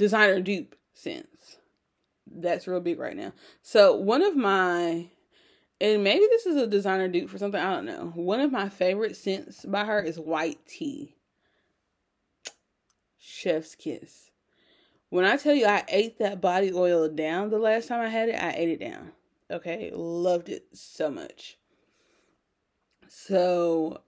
designer 0.00 0.40
dupe 0.40 0.74
scents. 0.94 1.58
That's 2.26 2.66
real 2.66 2.80
big 2.80 2.98
right 2.98 3.16
now. 3.16 3.34
So 3.62 3.94
one 3.94 4.22
of 4.22 4.34
my 4.34 5.10
and 5.78 6.04
maybe 6.04 6.26
this 6.30 6.46
is 6.46 6.56
a 6.56 6.66
designer 6.66 7.08
dupe 7.08 7.30
for 7.30 7.38
something, 7.38 7.60
I 7.60 7.72
don't 7.72 7.84
know. 7.84 8.12
One 8.14 8.40
of 8.40 8.50
my 8.50 8.68
favorite 8.68 9.16
scents 9.16 9.64
by 9.64 9.84
her 9.84 10.00
is 10.02 10.18
white 10.18 10.58
tea. 10.66 11.16
Chef's 13.18 13.74
kiss. 13.74 14.30
When 15.10 15.26
I 15.26 15.36
tell 15.36 15.54
you 15.54 15.66
I 15.66 15.84
ate 15.88 16.18
that 16.18 16.40
body 16.40 16.72
oil 16.72 17.08
down 17.08 17.50
the 17.50 17.58
last 17.58 17.88
time 17.88 18.00
I 18.00 18.08
had 18.08 18.30
it, 18.30 18.42
I 18.42 18.52
ate 18.56 18.70
it 18.70 18.80
down. 18.80 19.12
Okay, 19.50 19.90
loved 19.94 20.48
it 20.48 20.64
so 20.72 21.10
much. 21.10 21.58
So 23.06 24.00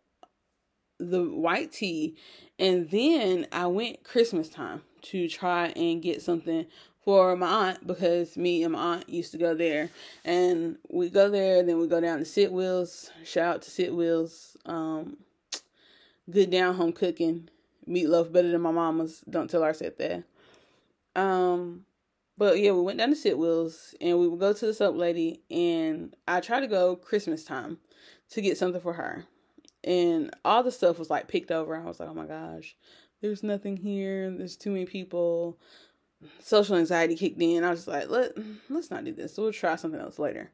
the 0.98 1.22
white 1.22 1.72
tea 1.72 2.16
and 2.58 2.88
then 2.88 3.46
I 3.52 3.66
went 3.66 4.04
Christmas 4.04 4.48
time 4.48 4.82
to 5.02 5.28
try 5.28 5.68
and 5.68 6.02
get 6.02 6.22
something 6.22 6.66
for 7.04 7.34
my 7.36 7.68
aunt 7.68 7.86
because 7.86 8.36
me 8.36 8.62
and 8.62 8.72
my 8.72 8.94
aunt 8.94 9.08
used 9.08 9.32
to 9.32 9.38
go 9.38 9.54
there. 9.54 9.90
And 10.24 10.78
we 10.88 11.10
go 11.10 11.28
there 11.28 11.62
then 11.62 11.78
we 11.78 11.86
go 11.88 12.00
down 12.00 12.18
to 12.18 12.24
sit 12.24 12.52
wheels 12.52 13.10
shout 13.24 13.56
out 13.56 13.62
to 13.62 13.70
sit 13.70 13.94
wheels 13.94 14.56
um 14.66 15.16
good 16.30 16.50
down 16.50 16.74
home 16.74 16.92
cooking. 16.92 17.48
Meatloaf 17.88 18.30
better 18.32 18.50
than 18.50 18.60
my 18.60 18.70
mama's. 18.70 19.24
Don't 19.28 19.50
tell 19.50 19.62
her 19.62 19.70
i 19.70 19.72
said 19.72 19.98
that. 19.98 21.20
Um 21.20 21.84
but 22.38 22.58
yeah 22.58 22.70
we 22.70 22.82
went 22.82 22.98
down 22.98 23.10
to 23.10 23.16
sit 23.16 23.38
wheels 23.38 23.94
and 24.00 24.18
we 24.18 24.28
would 24.28 24.40
go 24.40 24.52
to 24.52 24.66
the 24.66 24.74
soap 24.74 24.96
lady 24.96 25.42
and 25.50 26.14
i 26.26 26.40
tried 26.40 26.60
to 26.60 26.66
go 26.66 26.96
christmas 26.96 27.44
time 27.44 27.78
to 28.30 28.40
get 28.40 28.56
something 28.56 28.80
for 28.80 28.94
her. 28.94 29.24
And 29.84 30.32
all 30.44 30.62
the 30.62 30.70
stuff 30.70 31.00
was 31.00 31.10
like 31.10 31.26
picked 31.26 31.50
over. 31.50 31.76
I 31.76 31.84
was 31.84 31.98
like 31.98 32.08
oh 32.08 32.14
my 32.14 32.26
gosh 32.26 32.76
there's 33.22 33.42
nothing 33.42 33.76
here 33.78 34.30
there's 34.30 34.56
too 34.56 34.70
many 34.70 34.84
people 34.84 35.58
social 36.40 36.76
anxiety 36.76 37.16
kicked 37.16 37.40
in. 37.40 37.64
I 37.64 37.70
was 37.70 37.86
like, 37.86 38.08
let 38.08 38.32
let's 38.68 38.90
not 38.90 39.04
do 39.04 39.12
this. 39.12 39.36
We'll 39.36 39.52
try 39.52 39.76
something 39.76 40.00
else 40.00 40.18
later. 40.18 40.50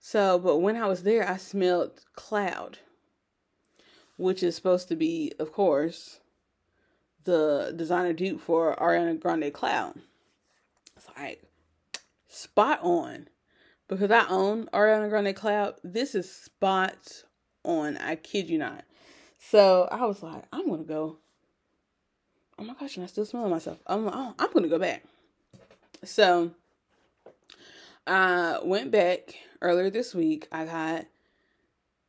So, 0.00 0.38
but 0.38 0.58
when 0.58 0.76
I 0.76 0.86
was 0.86 1.02
there, 1.02 1.28
I 1.28 1.36
smelled 1.36 2.00
cloud, 2.14 2.78
which 4.16 4.42
is 4.42 4.54
supposed 4.54 4.88
to 4.88 4.96
be, 4.96 5.32
of 5.38 5.52
course, 5.52 6.20
the 7.24 7.72
designer 7.74 8.12
dupe 8.12 8.40
for 8.40 8.76
Ariana 8.76 9.18
Grande 9.18 9.52
Cloud. 9.52 9.98
It's 10.96 11.08
like 11.18 11.42
spot 12.28 12.80
on. 12.82 13.28
Because 13.88 14.10
I 14.10 14.26
own 14.28 14.66
Ariana 14.66 15.08
Grande 15.08 15.34
Cloud. 15.34 15.74
This 15.82 16.14
is 16.14 16.30
spot 16.30 17.24
on. 17.64 17.96
I 17.96 18.16
kid 18.16 18.50
you 18.50 18.58
not. 18.58 18.84
So 19.38 19.88
I 19.90 20.04
was 20.04 20.22
like, 20.22 20.44
I'm 20.52 20.68
gonna 20.68 20.84
go 20.84 21.18
oh 22.58 22.64
my 22.64 22.74
gosh, 22.74 22.96
and 22.96 23.04
I 23.04 23.06
still 23.06 23.24
smell 23.24 23.48
myself. 23.48 23.78
I'm 23.86 24.04
like, 24.04 24.14
oh, 24.16 24.34
I'm 24.38 24.52
gonna 24.52 24.68
go 24.68 24.78
back. 24.78 25.04
So 26.04 26.52
I 28.06 28.58
went 28.62 28.90
back 28.90 29.34
earlier 29.60 29.90
this 29.90 30.14
week. 30.14 30.48
I 30.50 30.64
got, 30.64 31.06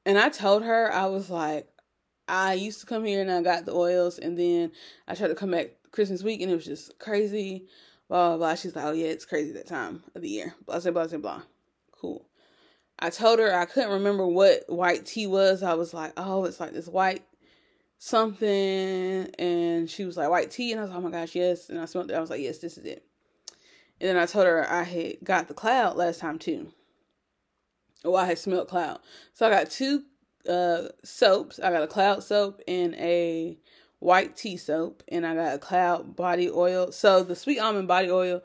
and 0.05 0.17
I 0.17 0.29
told 0.29 0.63
her 0.63 0.91
I 0.91 1.05
was 1.05 1.29
like, 1.29 1.67
I 2.27 2.53
used 2.53 2.79
to 2.81 2.85
come 2.85 3.05
here 3.05 3.21
and 3.21 3.31
I 3.31 3.41
got 3.41 3.65
the 3.65 3.73
oils, 3.73 4.17
and 4.19 4.37
then 4.37 4.71
I 5.07 5.15
tried 5.15 5.29
to 5.29 5.35
come 5.35 5.51
back 5.51 5.71
Christmas 5.91 6.23
week, 6.23 6.41
and 6.41 6.51
it 6.51 6.55
was 6.55 6.65
just 6.65 6.97
crazy. 6.99 7.67
Blah 8.07 8.29
blah 8.29 8.37
blah. 8.37 8.55
She's 8.55 8.75
like, 8.75 8.85
oh 8.85 8.91
yeah, 8.91 9.07
it's 9.07 9.25
crazy 9.25 9.51
that 9.53 9.67
time 9.67 10.03
of 10.15 10.21
the 10.21 10.29
year. 10.29 10.55
Blah 10.65 10.79
blah 10.79 10.91
blah 10.91 11.17
blah. 11.17 11.41
Cool. 11.91 12.25
I 12.97 13.09
told 13.09 13.39
her 13.39 13.53
I 13.53 13.65
couldn't 13.65 13.91
remember 13.91 14.27
what 14.27 14.63
white 14.67 15.05
tea 15.05 15.27
was. 15.27 15.63
I 15.63 15.75
was 15.75 15.93
like, 15.93 16.13
oh, 16.17 16.45
it's 16.45 16.59
like 16.59 16.73
this 16.73 16.87
white 16.87 17.23
something 17.99 19.27
and 19.37 19.89
she 19.89 20.05
was 20.05 20.15
like 20.15 20.29
white 20.29 20.49
tea 20.49 20.71
and 20.71 20.79
I 20.79 20.83
was 20.83 20.89
like, 20.89 20.99
oh 20.99 21.01
my 21.01 21.11
gosh, 21.11 21.35
yes. 21.35 21.69
And 21.69 21.79
I 21.79 21.85
smelled 21.85 22.09
it. 22.09 22.15
I 22.15 22.21
was 22.21 22.29
like, 22.29 22.41
yes, 22.41 22.57
this 22.57 22.77
is 22.77 22.85
it. 22.85 23.05
And 23.99 24.09
then 24.09 24.17
I 24.17 24.25
told 24.25 24.47
her 24.47 24.65
I 24.71 24.83
had 24.83 25.17
got 25.23 25.49
the 25.49 25.53
cloud 25.53 25.97
last 25.97 26.21
time 26.21 26.39
too. 26.39 26.71
Oh, 28.05 28.15
I 28.15 28.25
had 28.25 28.39
smelled 28.39 28.69
cloud. 28.69 28.99
So 29.33 29.45
I 29.45 29.51
got 29.51 29.69
two 29.69 30.03
uh 30.49 30.87
soaps. 31.03 31.59
I 31.59 31.71
got 31.71 31.83
a 31.83 31.87
cloud 31.87 32.23
soap 32.23 32.61
and 32.67 32.95
a 32.95 33.59
white 33.99 34.37
tea 34.37 34.55
soap 34.55 35.03
and 35.09 35.27
I 35.27 35.35
got 35.35 35.55
a 35.55 35.59
cloud 35.59 36.15
body 36.15 36.49
oil. 36.49 36.93
So 36.93 37.21
the 37.21 37.35
sweet 37.35 37.59
almond 37.59 37.89
body 37.89 38.09
oil, 38.09 38.41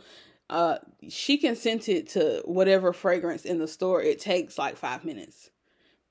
uh 0.51 0.79
she 1.09 1.39
can 1.39 1.55
scent 1.55 1.89
it 1.89 2.09
to 2.11 2.43
whatever 2.45 2.93
fragrance 2.93 3.45
in 3.45 3.61
the 3.61 3.69
store. 3.69 4.03
It 4.03 4.19
takes 4.19 4.59
like 4.59 4.77
five 4.77 5.05
minutes. 5.05 5.51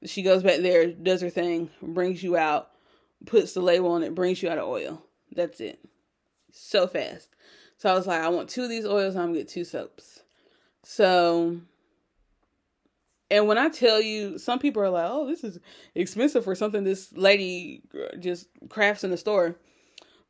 She 0.05 0.23
goes 0.23 0.43
back 0.43 0.61
there, 0.61 0.87
does 0.87 1.21
her 1.21 1.29
thing, 1.29 1.69
brings 1.81 2.23
you 2.23 2.37
out 2.37 2.69
puts 3.25 3.53
the 3.53 3.61
label 3.61 3.91
on 3.91 4.03
it, 4.03 4.15
brings 4.15 4.41
you 4.41 4.49
out 4.49 4.57
of 4.57 4.67
oil. 4.67 5.03
That's 5.31 5.59
it. 5.59 5.79
So 6.51 6.87
fast. 6.87 7.29
So 7.77 7.89
I 7.89 7.93
was 7.95 8.07
like, 8.07 8.21
I 8.21 8.29
want 8.29 8.49
two 8.49 8.63
of 8.63 8.69
these 8.69 8.85
oils, 8.85 9.15
I'm 9.15 9.27
gonna 9.27 9.39
get 9.39 9.47
two 9.47 9.65
soaps. 9.65 10.21
So 10.83 11.59
and 13.33 13.47
when 13.47 13.57
I 13.57 13.67
tell 13.67 13.99
you, 13.99 14.37
some 14.37 14.59
people 14.59 14.83
are 14.83 14.91
like, 14.91 15.09
"Oh, 15.09 15.25
this 15.25 15.43
is 15.43 15.59
expensive 15.95 16.43
for 16.43 16.53
something 16.53 16.83
this 16.83 17.11
lady 17.13 17.81
just 18.19 18.47
crafts 18.69 19.03
in 19.03 19.09
the 19.09 19.17
store." 19.17 19.55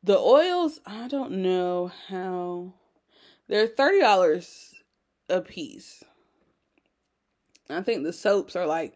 The 0.02 0.16
oils, 0.16 0.80
I 0.86 1.08
don't 1.08 1.42
know 1.42 1.92
how. 2.08 2.72
They're 3.46 3.66
thirty 3.66 4.00
dollars 4.00 4.72
a 5.28 5.42
piece. 5.42 6.02
I 7.68 7.82
think 7.82 8.04
the 8.04 8.12
soaps 8.14 8.56
are 8.56 8.66
like 8.66 8.94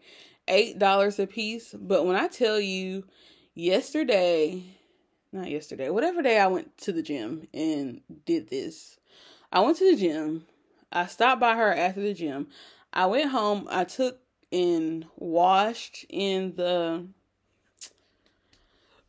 eight 0.49 0.79
dollars 0.79 1.19
a 1.19 1.27
piece. 1.27 1.75
But 1.79 2.07
when 2.07 2.17
I 2.17 2.29
tell 2.29 2.59
you, 2.59 3.05
yesterday, 3.59 4.62
not 5.33 5.51
yesterday, 5.51 5.90
whatever 5.90 6.23
day 6.23 6.38
I 6.38 6.47
went 6.47 6.79
to 6.79 6.92
the 6.92 7.03
gym 7.03 7.49
and 7.53 8.01
did 8.25 8.49
this, 8.49 8.99
I 9.53 9.61
went 9.61 9.77
to 9.79 9.90
the 9.90 10.01
gym. 10.01 10.47
I 10.92 11.07
stopped 11.07 11.40
by 11.40 11.57
her 11.57 11.75
after 11.75 12.01
the 12.01 12.14
gym. 12.14 12.47
I 12.92 13.07
went 13.07 13.31
home. 13.31 13.66
I 13.68 13.85
took 13.85 14.21
and 14.53 15.05
washed 15.16 16.07
in 16.09 16.55
the 16.55 17.07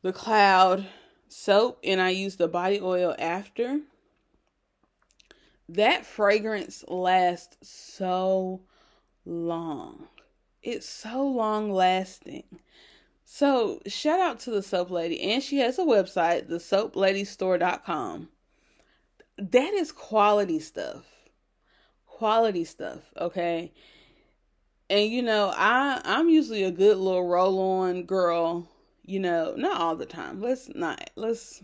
the 0.02 0.12
cloud 0.12 0.88
soap 1.28 1.80
and 1.84 2.02
I 2.02 2.10
used 2.10 2.40
the 2.40 2.48
body 2.48 2.82
oil 2.82 3.16
after. 3.20 3.82
That 5.70 6.06
fragrance 6.06 6.84
lasts 6.88 7.58
so 7.70 8.62
long. 9.26 10.08
It's 10.64 10.90
so 10.90 11.28
long 11.28 11.72
lasting. 11.72 12.46
So, 13.32 13.80
shout 13.86 14.20
out 14.20 14.40
to 14.40 14.50
the 14.50 14.64
soap 14.64 14.90
lady, 14.90 15.22
and 15.22 15.44
she 15.44 15.60
has 15.60 15.78
a 15.78 15.84
website, 15.84 16.50
thesoapladystore.com. 16.50 18.30
That 19.38 19.74
is 19.76 19.92
quality 19.92 20.60
stuff. 20.60 21.06
Quality 22.08 22.66
stuff, 22.66 23.02
okay? 23.16 23.72
And 24.90 25.12
you 25.12 25.22
know, 25.22 25.54
I 25.56 26.02
I'm 26.04 26.30
usually 26.30 26.64
a 26.64 26.72
good 26.72 26.98
little 26.98 27.28
roll 27.28 27.60
on 27.60 28.04
girl, 28.06 28.68
you 29.06 29.20
know, 29.20 29.54
not 29.56 29.80
all 29.80 29.96
the 29.96 30.08
time. 30.08 30.42
Let's 30.42 30.68
not 30.74 31.12
let's 31.16 31.62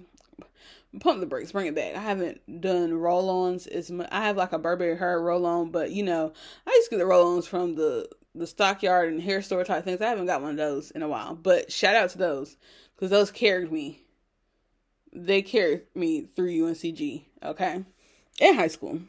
pump 0.99 1.19
the 1.19 1.25
brakes, 1.25 1.51
bring 1.51 1.65
it 1.65 1.75
back. 1.75 1.95
I 1.95 1.99
haven't 1.99 2.61
done 2.61 2.93
roll 2.93 3.27
ons 3.27 3.65
as 3.65 3.89
much. 3.89 4.07
I 4.11 4.21
have 4.25 4.37
like 4.37 4.53
a 4.53 4.59
Burberry 4.59 4.99
hair 4.99 5.19
roll 5.19 5.47
on, 5.47 5.71
but 5.71 5.89
you 5.89 6.03
know, 6.03 6.31
I 6.67 6.69
used 6.69 6.91
to 6.91 6.95
get 6.95 6.99
the 6.99 7.07
roll 7.07 7.35
ons 7.35 7.47
from 7.47 7.73
the 7.73 8.07
the 8.35 8.47
stockyard 8.47 9.11
and 9.11 9.21
hair 9.21 9.41
store 9.41 9.63
type 9.63 9.83
things. 9.83 10.01
I 10.01 10.09
haven't 10.09 10.25
got 10.25 10.41
one 10.41 10.51
of 10.51 10.57
those 10.57 10.91
in 10.91 11.01
a 11.01 11.07
while, 11.07 11.35
but 11.35 11.71
shout 11.71 11.95
out 11.95 12.09
to 12.11 12.17
those 12.17 12.57
because 12.95 13.09
those 13.09 13.31
carried 13.31 13.71
me. 13.71 14.01
They 15.13 15.41
carried 15.41 15.83
me 15.95 16.27
through 16.35 16.51
UNCG, 16.51 17.23
okay, 17.43 17.83
in 18.39 18.55
high 18.55 18.67
school. 18.67 18.99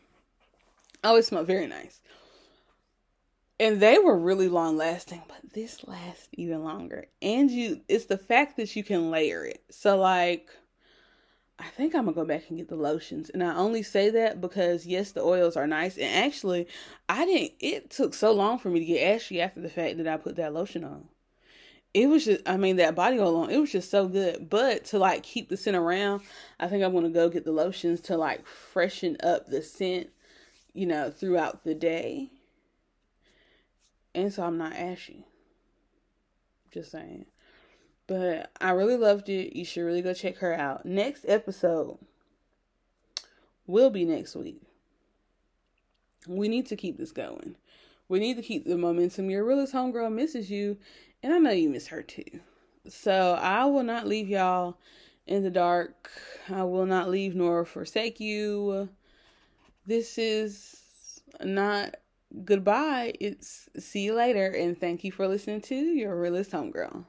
I 1.03 1.09
always 1.09 1.27
smelled 1.27 1.49
very 1.49 1.67
nice, 1.67 2.01
and 3.59 3.81
they 3.81 3.99
were 3.99 4.17
really 4.17 4.49
long 4.49 4.77
lasting. 4.77 5.23
But 5.27 5.53
this 5.53 5.87
lasts 5.87 6.29
even 6.33 6.63
longer, 6.63 7.07
and 7.21 7.51
you 7.51 7.81
it's 7.89 8.07
the 8.07 8.19
fact 8.19 8.57
that 8.57 8.77
you 8.77 8.85
can 8.85 9.11
layer 9.11 9.45
it. 9.45 9.63
So 9.71 9.97
like 9.99 10.49
I 11.59 11.69
think 11.69 11.95
I'm 11.95 12.05
gonna 12.05 12.15
go 12.15 12.25
back 12.25 12.45
and 12.49 12.59
get 12.59 12.69
the 12.69 12.77
lotions. 12.77 13.31
And 13.31 13.43
I 13.43 13.55
only 13.55 13.83
say 13.83 14.11
that 14.11 14.41
because 14.41 14.87
yes, 14.87 15.13
the 15.13 15.23
oils 15.23 15.57
are 15.57 15.67
nice. 15.67 15.97
And 15.97 16.15
actually, 16.25 16.69
I 17.09 17.25
didn't 17.25 17.53
it 17.61 17.91
took 17.91 18.13
so 18.13 18.33
long 18.33 18.59
for 18.59 18.69
me 18.69 18.81
to 18.81 18.85
get 18.85 19.15
ashy 19.15 19.41
after 19.41 19.61
the 19.61 19.71
fact 19.71 19.97
that 19.99 20.07
I 20.07 20.17
put 20.19 20.37
that 20.37 20.53
lotion 20.53 20.85
on. 20.85 21.09
It 21.95 22.09
was 22.09 22.27
just 22.27 22.47
I 22.47 22.59
mean 22.59 22.77
that 22.77 22.95
body 22.95 23.19
oil 23.19 23.37
on, 23.37 23.51
it 23.51 23.59
was 23.59 23.73
just 23.73 23.91
so 23.91 24.07
good. 24.07 24.51
But 24.51 24.85
to 24.87 24.99
like 24.99 25.23
keep 25.23 25.49
the 25.49 25.57
scent 25.57 25.77
around, 25.77 26.23
I 26.61 26.69
think 26.69 26.85
I'm 26.85 26.93
gonna 26.93 27.09
go 27.09 27.31
get 27.31 27.45
the 27.45 27.53
lotions 27.53 28.03
to 28.03 28.19
like 28.19 28.47
freshen 28.47 29.17
up 29.23 29.47
the 29.47 29.63
scent, 29.63 30.11
you 30.75 30.85
know, 30.87 31.11
throughout 31.11 31.65
the 31.65 31.75
day. 31.75 32.31
And 34.15 34.33
so 34.33 34.45
I'm 34.45 34.59
not 34.59 34.75
ashy. 34.75 35.25
Just 36.71 36.91
saying. 36.91 37.25
But 38.07 38.51
I 38.61 38.71
really 38.71 38.97
loved 38.97 39.29
it. 39.29 39.57
You 39.57 39.65
should 39.65 39.83
really 39.83 40.03
go 40.03 40.15
check 40.15 40.39
her 40.39 40.55
out. 40.55 40.87
Next 40.87 41.25
episode 41.27 41.99
will 43.67 43.91
be 43.91 44.05
next 44.05 44.37
week. 44.37 44.63
We 46.29 46.49
need 46.49 46.67
to 46.67 46.77
keep 46.77 46.99
this 46.99 47.13
going. 47.13 47.57
We 48.09 48.21
need 48.21 48.37
to 48.37 48.43
keep 48.43 48.65
the 48.65 48.77
momentum. 48.77 49.31
Your 49.31 49.45
realest 49.45 49.73
homegirl 49.73 50.13
misses 50.13 50.51
you, 50.51 50.77
and 51.23 51.33
I 51.33 51.39
know 51.39 51.51
you 51.51 51.69
miss 51.69 51.89
her 51.89 52.03
too. 52.03 52.41
So 52.89 53.37
I 53.41 53.65
will 53.65 53.83
not 53.83 54.07
leave 54.07 54.29
y'all 54.29 54.79
in 55.27 55.43
the 55.43 55.51
dark. 55.51 56.11
I 56.49 56.63
will 56.63 56.87
not 56.87 57.11
leave 57.11 57.35
nor 57.35 57.65
forsake 57.65 58.21
you. 58.21 58.89
this 59.87 60.19
is 60.19 61.21
not 61.43 61.97
goodbye. 62.45 63.15
It's 63.21 63.69
see 63.79 64.05
you 64.05 64.15
later, 64.15 64.47
and 64.47 64.79
thank 64.79 65.05
you 65.05 65.11
for 65.13 65.27
listening 65.27 65.61
to 65.63 65.75
your 65.75 66.19
realest 66.21 66.53
homegirl. 66.53 67.05